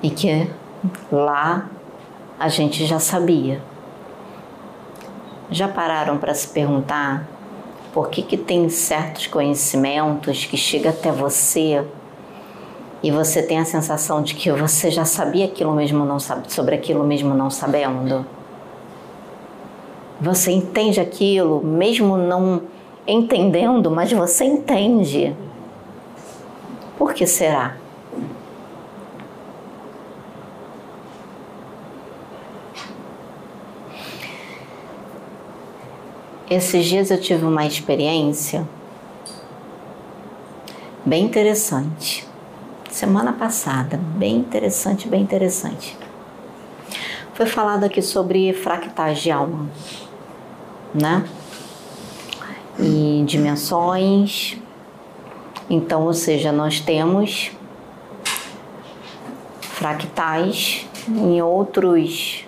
e 0.03 0.09
que 0.09 0.45
lá 1.09 1.70
a 2.38 2.49
gente 2.49 2.86
já 2.86 2.99
sabia. 2.99 3.61
Já 5.49 5.70
pararam 5.70 6.18
para 6.18 6.34
se 6.34 6.49
perguntar 6.49 7.26
por 7.93 8.09
que, 8.09 8.22
que 8.22 8.36
tem 8.36 8.68
certos 8.68 9.26
conhecimentos 9.26 10.43
que 10.43 10.57
chegam 10.57 10.91
até 10.91 11.13
você 11.13 11.82
e 13.01 13.09
você 13.09 13.41
tem 13.41 13.57
a 13.57 13.63
sensação 13.63 14.22
de 14.22 14.36
que 14.36 14.51
você 14.51 14.91
já 14.91 15.05
sabia 15.05 15.45
aquilo 15.45 15.74
mesmo 15.74 16.03
não 16.03 16.20
sabe, 16.20 16.51
sobre 16.51 16.76
aquilo 16.76 17.05
mesmo 17.05 17.34
não 17.34 17.49
sabendo? 17.49 18.36
Você 20.20 20.51
entende 20.51 20.99
aquilo, 20.99 21.63
mesmo 21.63 22.18
não 22.18 22.63
entendendo, 23.05 23.91
mas 23.91 24.11
você 24.11 24.45
entende. 24.45 25.36
Por 26.97 27.13
que 27.13 27.28
será? 27.28 27.78
Esses 36.49 36.86
dias 36.86 37.11
eu 37.11 37.22
tive 37.22 37.45
uma 37.45 37.65
experiência 37.65 38.68
bem 41.05 41.26
interessante. 41.26 42.26
Semana 42.89 43.34
passada, 43.34 43.97
bem 44.15 44.38
interessante, 44.38 45.07
bem 45.07 45.22
interessante. 45.22 45.95
Foi 47.34 47.45
falado 47.45 47.84
aqui 47.84 48.01
sobre 48.01 48.51
fractais 48.53 49.20
de 49.20 49.30
alma 49.30 49.70
né? 50.93 51.27
E 52.79 53.23
dimensões. 53.25 54.57
Então, 55.69 56.03
ou 56.03 56.13
seja, 56.13 56.51
nós 56.51 56.79
temos 56.79 57.51
fractais 59.61 60.88
em 61.07 61.41
outros 61.41 62.45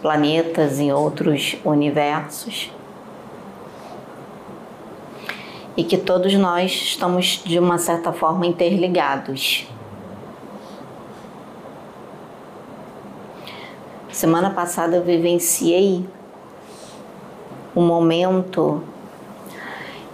planetas, 0.00 0.78
em 0.78 0.92
outros 0.92 1.56
universos. 1.64 2.70
E 5.76 5.82
que 5.82 5.96
todos 5.96 6.34
nós 6.34 6.70
estamos 6.70 7.42
de 7.44 7.58
uma 7.58 7.78
certa 7.78 8.12
forma 8.12 8.46
interligados. 8.46 9.66
Semana 14.12 14.50
passada 14.50 14.96
eu 14.96 15.02
vivenciei 15.02 16.06
o 17.74 17.80
momento 17.80 18.82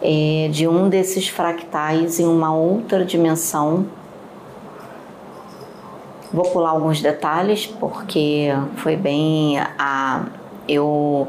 é, 0.02 0.48
de 0.50 0.66
um 0.66 0.88
desses 0.88 1.28
fractais 1.28 2.18
em 2.18 2.26
uma 2.26 2.54
outra 2.54 3.04
dimensão. 3.04 3.86
Vou 6.32 6.44
pular 6.44 6.70
alguns 6.70 7.02
detalhes 7.02 7.66
porque 7.66 8.48
foi 8.76 8.96
bem 8.96 9.58
a 9.78 10.26
eu 10.68 11.26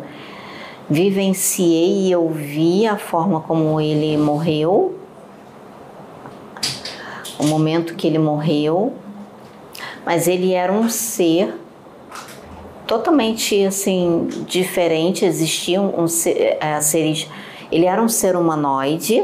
vivenciei 0.90 2.08
e 2.08 2.12
eu 2.12 2.30
vi 2.30 2.86
a 2.86 2.98
forma 2.98 3.42
como 3.42 3.82
ele 3.82 4.18
morreu, 4.18 5.00
o 7.40 7.46
momento 7.46 7.96
que 7.96 8.06
ele 8.06 8.20
morreu, 8.20 8.94
mas 10.06 10.28
ele 10.28 10.54
era 10.54 10.72
um 10.72 10.90
ser 10.90 11.61
totalmente 12.92 13.64
assim 13.64 14.28
diferente. 14.46 15.24
Existiam 15.24 15.94
um, 15.98 16.06
é, 16.60 16.82
seres. 16.82 17.26
Ele 17.72 17.86
era 17.86 18.02
um 18.04 18.10
ser 18.10 18.36
humanoide, 18.36 19.24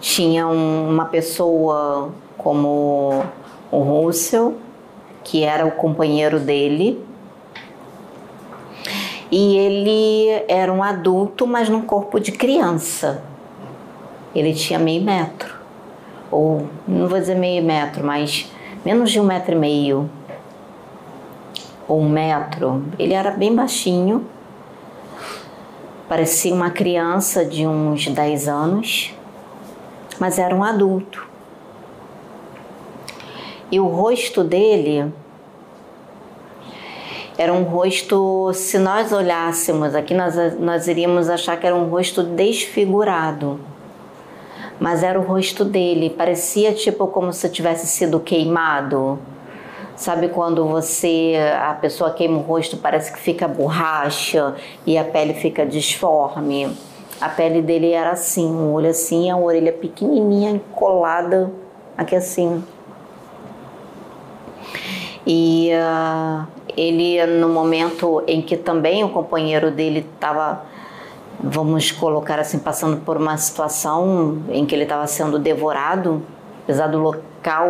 tinha 0.00 0.46
um, 0.46 0.88
uma 0.88 1.06
pessoa 1.06 2.12
como 2.38 3.24
o 3.72 3.78
Russell, 3.80 4.54
que 5.24 5.42
era 5.42 5.66
o 5.66 5.72
companheiro 5.72 6.38
dele, 6.38 7.04
e 9.28 9.56
ele 9.56 10.44
era 10.46 10.72
um 10.72 10.80
adulto, 10.80 11.44
mas 11.44 11.68
num 11.68 11.82
corpo 11.82 12.20
de 12.20 12.30
criança. 12.30 13.24
Ele 14.32 14.54
tinha 14.54 14.78
meio 14.78 15.02
metro, 15.02 15.56
ou 16.30 16.68
não 16.86 17.08
vou 17.08 17.18
dizer 17.18 17.34
meio 17.34 17.64
metro, 17.64 18.06
mas 18.06 18.48
menos 18.84 19.10
de 19.10 19.18
um 19.18 19.24
metro 19.24 19.56
e 19.56 19.58
meio, 19.58 20.08
ou 21.88 22.00
um 22.00 22.08
metro. 22.08 22.84
Ele 22.98 23.14
era 23.14 23.30
bem 23.30 23.54
baixinho, 23.54 24.26
parecia 26.08 26.54
uma 26.54 26.70
criança 26.70 27.44
de 27.44 27.66
uns 27.66 28.06
10 28.06 28.48
anos, 28.48 29.14
mas 30.18 30.38
era 30.38 30.54
um 30.54 30.62
adulto. 30.62 31.26
E 33.70 33.80
o 33.80 33.86
rosto 33.86 34.44
dele 34.44 35.12
era 37.38 37.52
um 37.52 37.64
rosto, 37.64 38.50
se 38.54 38.78
nós 38.78 39.12
olhássemos 39.12 39.94
aqui, 39.94 40.14
nós, 40.14 40.34
nós 40.58 40.88
iríamos 40.88 41.28
achar 41.28 41.58
que 41.58 41.66
era 41.66 41.76
um 41.76 41.88
rosto 41.88 42.22
desfigurado. 42.22 43.60
Mas 44.80 45.02
era 45.02 45.18
o 45.18 45.22
rosto 45.22 45.64
dele, 45.64 46.10
parecia 46.10 46.72
tipo 46.72 47.06
como 47.08 47.32
se 47.32 47.48
tivesse 47.48 47.86
sido 47.86 48.20
queimado. 48.20 49.18
Sabe 49.96 50.28
quando 50.28 50.66
você, 50.66 51.34
a 51.58 51.72
pessoa 51.72 52.10
queima 52.10 52.36
o 52.36 52.42
rosto, 52.42 52.76
parece 52.76 53.10
que 53.10 53.18
fica 53.18 53.48
borracha 53.48 54.54
e 54.86 54.98
a 54.98 55.04
pele 55.04 55.32
fica 55.32 55.64
disforme. 55.64 56.70
A 57.18 57.30
pele 57.30 57.62
dele 57.62 57.92
era 57.92 58.10
assim, 58.10 58.46
um 58.46 58.74
olho 58.74 58.90
assim, 58.90 59.30
a 59.30 59.38
orelha 59.38 59.72
pequenininha, 59.72 60.60
colada 60.74 61.50
aqui 61.96 62.14
assim. 62.14 62.62
E 65.26 65.70
uh, 65.72 66.46
ele, 66.76 67.24
no 67.26 67.48
momento 67.48 68.22
em 68.26 68.42
que 68.42 68.54
também 68.54 69.02
o 69.02 69.08
companheiro 69.08 69.70
dele 69.70 70.06
estava, 70.14 70.62
vamos 71.42 71.90
colocar 71.90 72.38
assim, 72.38 72.58
passando 72.58 72.98
por 72.98 73.16
uma 73.16 73.38
situação 73.38 74.42
em 74.50 74.66
que 74.66 74.74
ele 74.74 74.82
estava 74.82 75.06
sendo 75.06 75.38
devorado, 75.38 76.22
apesar 76.64 76.88
do 76.88 76.98
local 76.98 77.22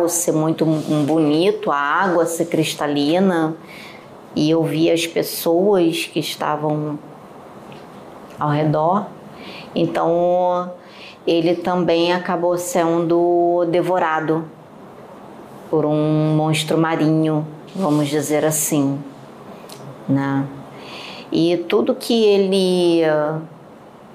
ser 0.07 0.31
muito 0.31 0.65
bonito, 0.65 1.71
a 1.71 1.77
água 1.77 2.25
ser 2.25 2.45
cristalina, 2.45 3.55
e 4.35 4.49
eu 4.49 4.63
via 4.63 4.93
as 4.93 5.05
pessoas 5.05 6.05
que 6.05 6.19
estavam 6.19 6.97
ao 8.39 8.49
redor. 8.49 9.07
Então 9.75 10.71
ele 11.25 11.55
também 11.55 12.13
acabou 12.13 12.57
sendo 12.57 13.65
devorado 13.69 14.45
por 15.69 15.85
um 15.85 16.35
monstro 16.35 16.77
marinho 16.77 17.45
vamos 17.77 18.07
dizer 18.07 18.43
assim, 18.43 18.99
né? 20.09 20.45
E 21.31 21.57
tudo 21.69 21.93
que 21.93 22.25
ele 22.25 23.01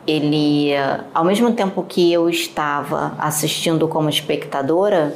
ele 0.04 0.72
ao 1.14 1.24
mesmo 1.24 1.52
tempo 1.52 1.84
que 1.88 2.12
eu 2.12 2.28
estava 2.28 3.14
assistindo 3.18 3.86
como 3.86 4.08
espectadora, 4.08 5.14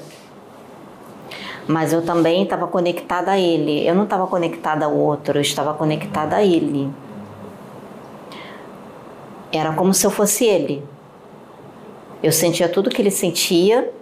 mas 1.66 1.92
eu 1.92 2.02
também 2.02 2.42
estava 2.42 2.66
conectada 2.66 3.32
a 3.32 3.38
ele. 3.38 3.86
Eu 3.86 3.94
não 3.94 4.04
estava 4.04 4.26
conectada 4.26 4.84
ao 4.84 4.96
outro, 4.96 5.38
eu 5.38 5.42
estava 5.42 5.74
conectada 5.74 6.36
a 6.36 6.44
ele. 6.44 6.90
Era 9.52 9.72
como 9.72 9.94
se 9.94 10.06
eu 10.06 10.10
fosse 10.10 10.44
ele. 10.44 10.82
Eu 12.22 12.32
sentia 12.32 12.68
tudo 12.68 12.90
que 12.90 13.00
ele 13.00 13.10
sentia, 13.10 13.92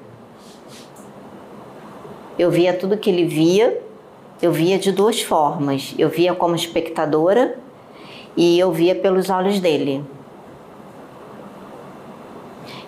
eu 2.39 2.51
via 2.51 2.73
tudo 2.73 2.97
que 2.97 3.11
ele 3.11 3.25
via 3.25 3.83
eu 4.45 4.53
via 4.53 4.79
de 4.79 4.93
duas 4.93 5.23
formas. 5.23 5.95
Eu 5.99 6.09
via 6.09 6.35
como 6.35 6.55
espectadora 6.55 7.59
e 8.37 8.59
eu 8.59 8.71
via 8.71 8.95
pelos 8.95 9.31
olhos 9.31 9.59
dele. 9.59 10.05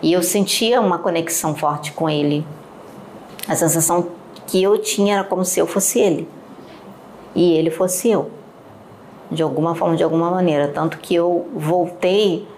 E 0.03 0.12
eu 0.12 0.22
sentia 0.22 0.81
uma 0.81 0.99
conexão 0.99 1.55
forte 1.55 1.93
com 1.93 2.11
ele. 2.11 2.47
A 3.49 3.57
sensação 3.57 4.09
que 4.47 4.62
eu 4.62 4.78
tinha 4.78 5.16
era 5.16 5.24
como 5.24 5.44
se 5.44 5.61
eu 5.61 5.66
fosse 5.66 6.01
ele 6.01 6.28
e 7.36 7.53
ele 7.53 7.70
fosse 7.70 8.09
eu, 8.09 8.30
de 9.30 9.42
alguma 9.42 9.74
forma, 9.74 9.94
de 9.94 10.03
alguma 10.03 10.30
maneira. 10.30 10.68
Tanto 10.68 10.99
que 10.99 11.14
eu 11.14 11.47
voltei 11.55 12.49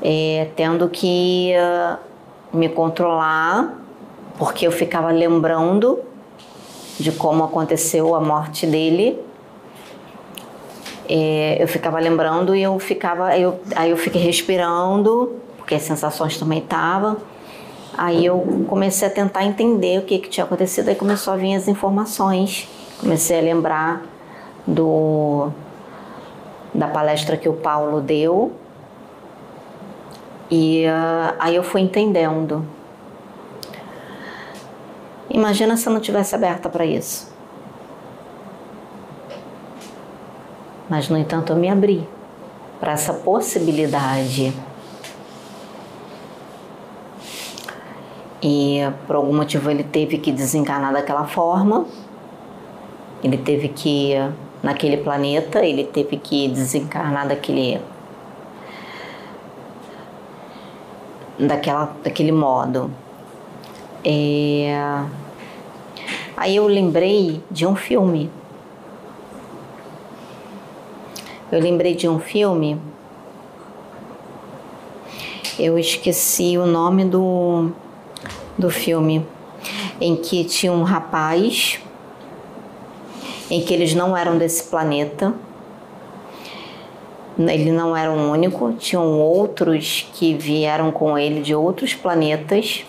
é, 0.00 0.48
tendo 0.54 0.88
que 0.88 1.52
uh, 1.56 1.98
me 2.56 2.68
controlar, 2.68 3.82
porque 4.38 4.66
eu 4.66 4.70
ficava 4.70 5.10
lembrando 5.10 6.00
de 6.98 7.10
como 7.10 7.42
aconteceu 7.42 8.14
a 8.14 8.20
morte 8.20 8.66
dele. 8.66 9.18
É, 11.08 11.56
eu 11.60 11.66
ficava 11.66 11.98
lembrando 11.98 12.54
e 12.54 12.62
eu 12.62 12.78
ficava, 12.78 13.36
eu, 13.36 13.60
aí 13.74 13.90
eu 13.90 13.96
fiquei 13.96 14.22
respirando, 14.22 15.36
porque 15.58 15.74
as 15.74 15.82
sensações 15.82 16.38
também 16.38 16.60
estavam. 16.60 17.16
Aí 17.96 18.26
eu 18.26 18.64
comecei 18.68 19.06
a 19.06 19.10
tentar 19.10 19.44
entender 19.44 19.98
o 19.98 20.02
que, 20.02 20.18
que 20.18 20.28
tinha 20.28 20.44
acontecido, 20.44 20.88
aí 20.88 20.94
começou 20.94 21.32
a 21.32 21.36
vir 21.36 21.54
as 21.54 21.68
informações. 21.68 22.68
Comecei 23.00 23.38
a 23.38 23.42
lembrar 23.42 24.02
do 24.66 25.50
da 26.74 26.88
palestra 26.88 27.36
que 27.36 27.48
o 27.48 27.52
Paulo 27.52 28.00
deu. 28.00 28.52
E 30.50 30.84
uh, 30.86 31.36
aí 31.38 31.54
eu 31.54 31.62
fui 31.62 31.80
entendendo 31.80 32.66
Imagina 35.34 35.76
se 35.76 35.88
eu 35.88 35.92
não 35.92 36.00
tivesse 36.00 36.32
aberta 36.32 36.68
para 36.68 36.86
isso. 36.86 37.28
Mas, 40.88 41.08
no 41.08 41.18
entanto, 41.18 41.52
eu 41.52 41.56
me 41.56 41.68
abri 41.68 42.08
para 42.78 42.92
essa 42.92 43.12
possibilidade. 43.12 44.54
E 48.44 48.80
por 49.06 49.16
algum 49.16 49.34
motivo 49.34 49.70
ele 49.70 49.82
teve 49.82 50.18
que 50.18 50.30
desencarnar 50.30 50.92
daquela 50.92 51.24
forma. 51.26 51.86
Ele 53.22 53.38
teve 53.38 53.68
que 53.68 54.12
naquele 54.62 54.98
planeta, 54.98 55.64
ele 55.64 55.84
teve 55.84 56.18
que 56.18 56.48
desencarnar 56.48 57.26
daquele 57.26 57.80
daquela 61.38 61.96
daquele 62.04 62.32
modo. 62.32 62.90
É, 64.04 65.02
Aí 66.36 66.56
eu 66.56 66.66
lembrei 66.66 67.40
de 67.48 67.64
um 67.64 67.76
filme. 67.76 68.28
Eu 71.50 71.60
lembrei 71.60 71.94
de 71.94 72.08
um 72.08 72.18
filme. 72.18 72.76
Eu 75.56 75.78
esqueci 75.78 76.58
o 76.58 76.66
nome 76.66 77.04
do, 77.04 77.70
do 78.58 78.70
filme. 78.70 79.26
Em 80.00 80.16
que 80.16 80.44
tinha 80.44 80.72
um 80.72 80.82
rapaz, 80.82 81.80
em 83.50 83.60
que 83.62 83.72
eles 83.72 83.94
não 83.94 84.16
eram 84.16 84.36
desse 84.36 84.64
planeta. 84.64 85.34
Ele 87.38 87.72
não 87.72 87.96
era 87.96 88.12
o 88.12 88.30
único, 88.30 88.72
tinham 88.74 89.20
outros 89.20 90.08
que 90.14 90.34
vieram 90.34 90.92
com 90.92 91.18
ele 91.18 91.40
de 91.40 91.54
outros 91.54 91.92
planetas 91.92 92.84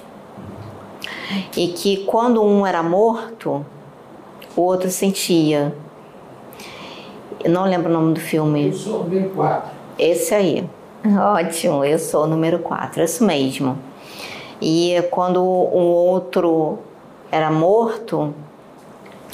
e 1.58 1.70
que 1.70 2.06
quando 2.06 2.44
um 2.44 2.66
era 2.66 2.84
morto, 2.84 3.66
o 4.56 4.62
outro 4.62 4.90
sentia. 4.90 5.74
Eu 7.44 7.52
não 7.52 7.64
lembro 7.64 7.90
o 7.90 7.94
nome 7.94 8.14
do 8.14 8.20
filme. 8.20 8.68
Eu 8.68 8.74
sou 8.74 9.02
o 9.02 9.04
número 9.04 9.30
4. 9.32 9.72
Esse 9.98 10.36
aí. 10.36 10.70
Ótimo, 11.06 11.86
eu 11.86 12.00
sou 12.00 12.24
o 12.24 12.28
número 12.28 12.60
4, 12.60 13.04
isso 13.04 13.24
mesmo. 13.24 13.78
E 14.62 15.04
quando 15.12 15.42
o 15.42 15.80
outro 15.80 16.80
era 17.32 17.52
morto, 17.52 18.34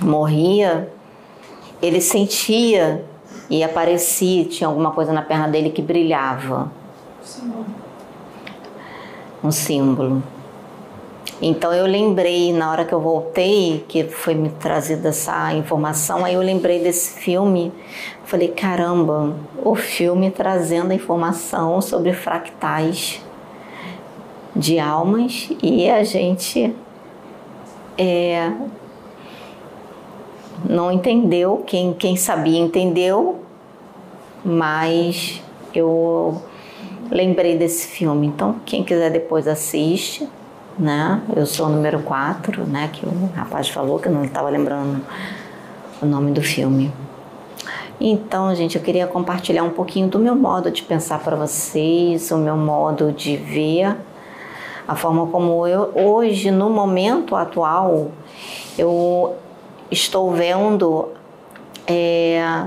morria, 0.02 0.92
ele 1.82 2.02
sentia 2.02 3.04
e 3.50 3.64
aparecia, 3.64 4.46
tinha 4.46 4.68
alguma 4.68 4.92
coisa 4.92 5.14
na 5.14 5.22
perna 5.22 5.48
dele 5.48 5.70
que 5.70 5.82
brilhava. 5.82 6.72
Um 9.44 9.52
símbolo. 9.52 10.24
Então 11.42 11.74
eu 11.74 11.88
lembrei, 11.88 12.54
na 12.54 12.72
hora 12.72 12.86
que 12.86 12.94
eu 12.94 13.02
voltei, 13.02 13.84
que 13.88 14.04
foi 14.04 14.36
me 14.36 14.50
trazida 14.50 15.10
essa 15.10 15.54
informação, 15.54 16.24
aí 16.24 16.36
eu 16.36 16.42
lembrei 16.42 16.80
desse 16.84 17.20
filme. 17.20 17.74
Falei, 18.26 18.50
caramba, 18.50 19.36
o 19.64 19.76
filme 19.76 20.30
trazendo 20.30 20.92
a 20.92 20.96
informação 20.96 21.82
sobre 21.82 22.14
fractais 22.14 23.22
de 24.56 24.80
almas 24.80 25.50
e 25.62 25.90
a 25.90 26.04
gente 26.04 26.76
é, 27.98 28.52
não 30.68 30.92
entendeu, 30.92 31.64
quem, 31.66 31.94
quem 31.94 32.16
sabia 32.16 32.60
entendeu, 32.60 33.40
mas 34.44 35.42
eu 35.74 36.42
lembrei 37.10 37.58
desse 37.58 37.88
filme. 37.88 38.28
Então, 38.28 38.56
quem 38.66 38.84
quiser 38.84 39.12
depois 39.12 39.48
assiste, 39.48 40.28
né? 40.78 41.22
Eu 41.36 41.46
sou 41.46 41.68
o 41.68 41.70
número 41.70 42.00
4, 42.02 42.66
né? 42.66 42.90
Que 42.92 43.06
o 43.06 43.30
rapaz 43.36 43.70
falou 43.70 44.00
que 44.00 44.10
não 44.10 44.24
estava 44.24 44.50
lembrando 44.50 45.02
o 46.02 46.06
nome 46.06 46.32
do 46.32 46.42
filme. 46.42 46.92
Então, 48.00 48.54
gente, 48.56 48.76
eu 48.76 48.82
queria 48.82 49.06
compartilhar 49.06 49.64
um 49.64 49.70
pouquinho 49.70 50.08
do 50.08 50.18
meu 50.18 50.36
modo 50.36 50.72
de 50.72 50.82
pensar 50.82 51.20
para 51.20 51.36
vocês, 51.36 52.32
o 52.32 52.38
meu 52.38 52.58
modo 52.58 53.12
de 53.12 53.38
ver, 53.38 53.96
a 54.92 54.96
forma 54.96 55.26
como 55.28 55.66
eu 55.66 55.90
hoje, 55.96 56.52
no 56.52 56.70
momento 56.70 57.34
atual, 57.34 58.12
eu 58.78 59.38
estou 59.90 60.34
vendo 60.34 61.08
é, 61.88 62.66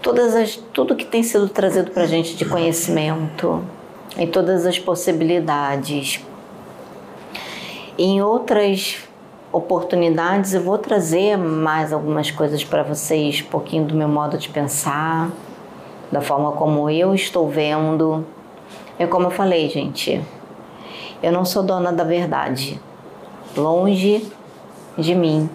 todas 0.00 0.32
as, 0.36 0.54
tudo 0.54 0.94
que 0.94 1.04
tem 1.04 1.24
sido 1.24 1.48
trazido 1.48 1.90
para 1.90 2.04
a 2.04 2.06
gente 2.06 2.36
de 2.36 2.44
conhecimento, 2.44 3.64
em 4.16 4.28
todas 4.28 4.64
as 4.64 4.78
possibilidades. 4.78 6.24
Em 7.98 8.22
outras 8.22 8.98
oportunidades 9.50 10.54
eu 10.54 10.62
vou 10.62 10.78
trazer 10.78 11.36
mais 11.36 11.92
algumas 11.92 12.30
coisas 12.30 12.62
para 12.62 12.84
vocês, 12.84 13.42
um 13.44 13.50
pouquinho 13.50 13.86
do 13.86 13.96
meu 13.96 14.08
modo 14.08 14.38
de 14.38 14.48
pensar, 14.48 15.32
da 16.12 16.20
forma 16.20 16.52
como 16.52 16.88
eu 16.88 17.12
estou 17.12 17.48
vendo. 17.48 18.24
É 18.96 19.04
como 19.04 19.26
eu 19.26 19.30
falei, 19.32 19.68
gente, 19.68 20.22
eu 21.24 21.32
não 21.32 21.42
sou 21.42 21.62
dona 21.62 21.90
da 21.90 22.04
verdade. 22.04 22.78
Longe 23.56 24.30
de 24.98 25.14
mim 25.14 25.48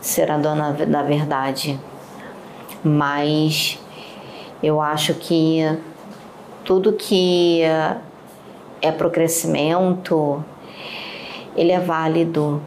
ser 0.00 0.30
a 0.30 0.38
dona 0.38 0.70
da 0.72 1.02
verdade. 1.02 1.76
Mas 2.84 3.76
eu 4.62 4.80
acho 4.80 5.14
que 5.14 5.62
tudo 6.64 6.92
que 6.92 7.62
é 8.80 8.92
para 8.92 9.08
o 9.08 9.10
crescimento, 9.10 10.44
ele 11.56 11.72
é 11.72 11.80
válido 11.80 12.62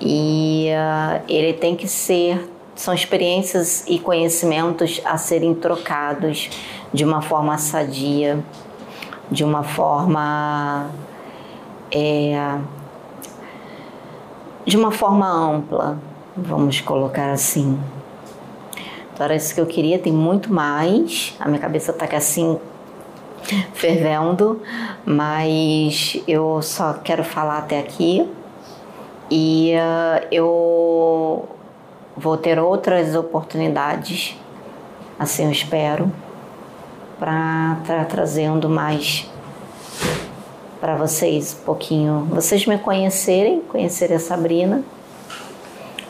e 0.00 0.68
uh, 0.70 1.20
ele 1.28 1.52
tem 1.52 1.74
que 1.74 1.88
ser 1.88 2.48
são 2.76 2.94
experiências 2.94 3.84
e 3.88 3.98
conhecimentos 3.98 5.00
a 5.04 5.16
serem 5.16 5.54
trocados 5.54 6.50
de 6.92 7.04
uma 7.04 7.22
forma 7.22 7.56
sadia, 7.56 8.38
de 9.30 9.42
uma 9.42 9.64
forma 9.64 10.90
é, 11.90 12.58
de 14.64 14.76
uma 14.76 14.90
forma 14.90 15.26
ampla, 15.28 15.98
vamos 16.36 16.80
colocar 16.80 17.30
assim. 17.30 17.78
Então 19.12 19.24
era 19.24 19.34
isso 19.34 19.54
que 19.54 19.60
eu 19.60 19.66
queria, 19.66 19.98
tem 19.98 20.12
muito 20.12 20.52
mais. 20.52 21.34
A 21.40 21.48
minha 21.48 21.60
cabeça 21.60 21.92
está 21.92 22.04
assim 22.16 22.58
fervendo, 23.72 24.60
mas 25.04 26.20
eu 26.26 26.60
só 26.62 26.94
quero 26.94 27.22
falar 27.22 27.58
até 27.58 27.78
aqui 27.78 28.28
e 29.30 29.72
uh, 29.74 30.26
eu 30.30 31.48
vou 32.16 32.36
ter 32.36 32.58
outras 32.58 33.14
oportunidades, 33.14 34.36
assim 35.18 35.44
eu 35.44 35.52
espero, 35.52 36.10
para 37.18 37.78
estar 37.80 37.98
tá 37.98 38.04
trazendo 38.04 38.68
mais 38.68 39.30
para 40.80 40.96
vocês 40.96 41.56
um 41.60 41.64
pouquinho, 41.64 42.28
vocês 42.30 42.66
me 42.66 42.78
conhecerem, 42.78 43.60
conhecerem 43.60 44.16
a 44.16 44.20
Sabrina, 44.20 44.82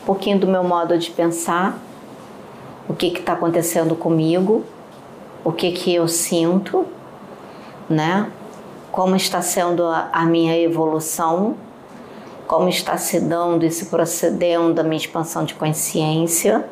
um 0.01 0.05
pouquinho 0.05 0.39
do 0.39 0.47
meu 0.47 0.63
modo 0.63 0.97
de 0.97 1.09
pensar, 1.11 1.77
o 2.87 2.93
que 2.93 3.07
está 3.07 3.33
acontecendo 3.33 3.95
comigo, 3.95 4.63
o 5.43 5.51
que 5.51 5.71
que 5.71 5.93
eu 5.93 6.07
sinto, 6.07 6.85
né? 7.89 8.31
Como 8.91 9.15
está 9.15 9.41
sendo 9.41 9.85
a, 9.85 10.09
a 10.11 10.25
minha 10.25 10.57
evolução, 10.57 11.55
como 12.47 12.69
está 12.69 12.97
se 12.97 13.19
dando 13.19 13.65
e 13.65 13.71
se 13.71 13.87
procedendo 13.87 14.79
a 14.79 14.83
minha 14.83 14.97
expansão 14.97 15.43
de 15.43 15.53
consciência. 15.53 16.65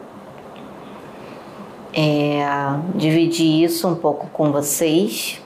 É, 1.94 2.46
dividir 2.96 3.64
isso 3.64 3.88
um 3.88 3.96
pouco 3.96 4.28
com 4.28 4.52
vocês. 4.52 5.42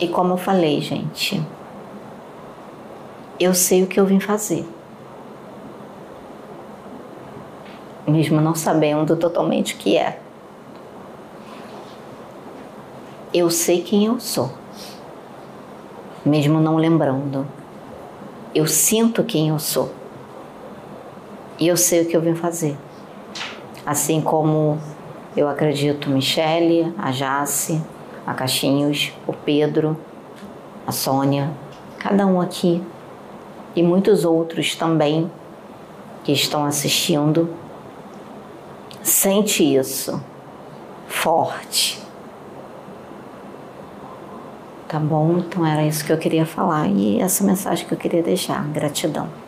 E 0.00 0.08
como 0.08 0.34
eu 0.34 0.36
falei, 0.36 0.80
gente, 0.80 1.40
eu 3.38 3.54
sei 3.54 3.82
o 3.82 3.86
que 3.86 4.00
eu 4.00 4.06
vim 4.06 4.18
fazer. 4.18 4.66
Mesmo 8.06 8.40
não 8.40 8.54
sabendo 8.54 9.16
totalmente 9.16 9.74
o 9.74 9.78
que 9.78 9.96
é. 9.96 10.20
Eu 13.34 13.50
sei 13.50 13.82
quem 13.82 14.06
eu 14.06 14.18
sou, 14.18 14.50
mesmo 16.24 16.60
não 16.60 16.76
lembrando. 16.76 17.46
Eu 18.54 18.66
sinto 18.66 19.22
quem 19.22 19.50
eu 19.50 19.58
sou. 19.58 19.92
E 21.58 21.68
eu 21.68 21.76
sei 21.76 22.02
o 22.02 22.06
que 22.06 22.16
eu 22.16 22.20
vim 22.22 22.34
fazer. 22.34 22.76
Assim 23.84 24.20
como 24.22 24.78
eu 25.36 25.48
acredito 25.48 26.08
Michele, 26.08 26.94
a 26.96 27.10
Jace, 27.12 27.82
a 28.26 28.32
Caixinhos, 28.32 29.12
o 29.26 29.32
Pedro, 29.32 29.96
a 30.86 30.92
Sônia, 30.92 31.50
cada 31.98 32.26
um 32.26 32.40
aqui 32.40 32.82
e 33.76 33.82
muitos 33.82 34.24
outros 34.24 34.74
também 34.74 35.30
que 36.24 36.32
estão 36.32 36.64
assistindo, 36.64 37.48
sente 39.02 39.62
isso 39.62 40.20
forte. 41.06 42.02
Tá 44.88 44.98
bom? 44.98 45.38
Então 45.38 45.64
era 45.64 45.84
isso 45.84 46.04
que 46.04 46.12
eu 46.12 46.18
queria 46.18 46.46
falar 46.46 46.88
e 46.88 47.20
essa 47.20 47.44
mensagem 47.44 47.86
que 47.86 47.92
eu 47.92 47.98
queria 47.98 48.22
deixar. 48.22 48.66
Gratidão. 48.68 49.45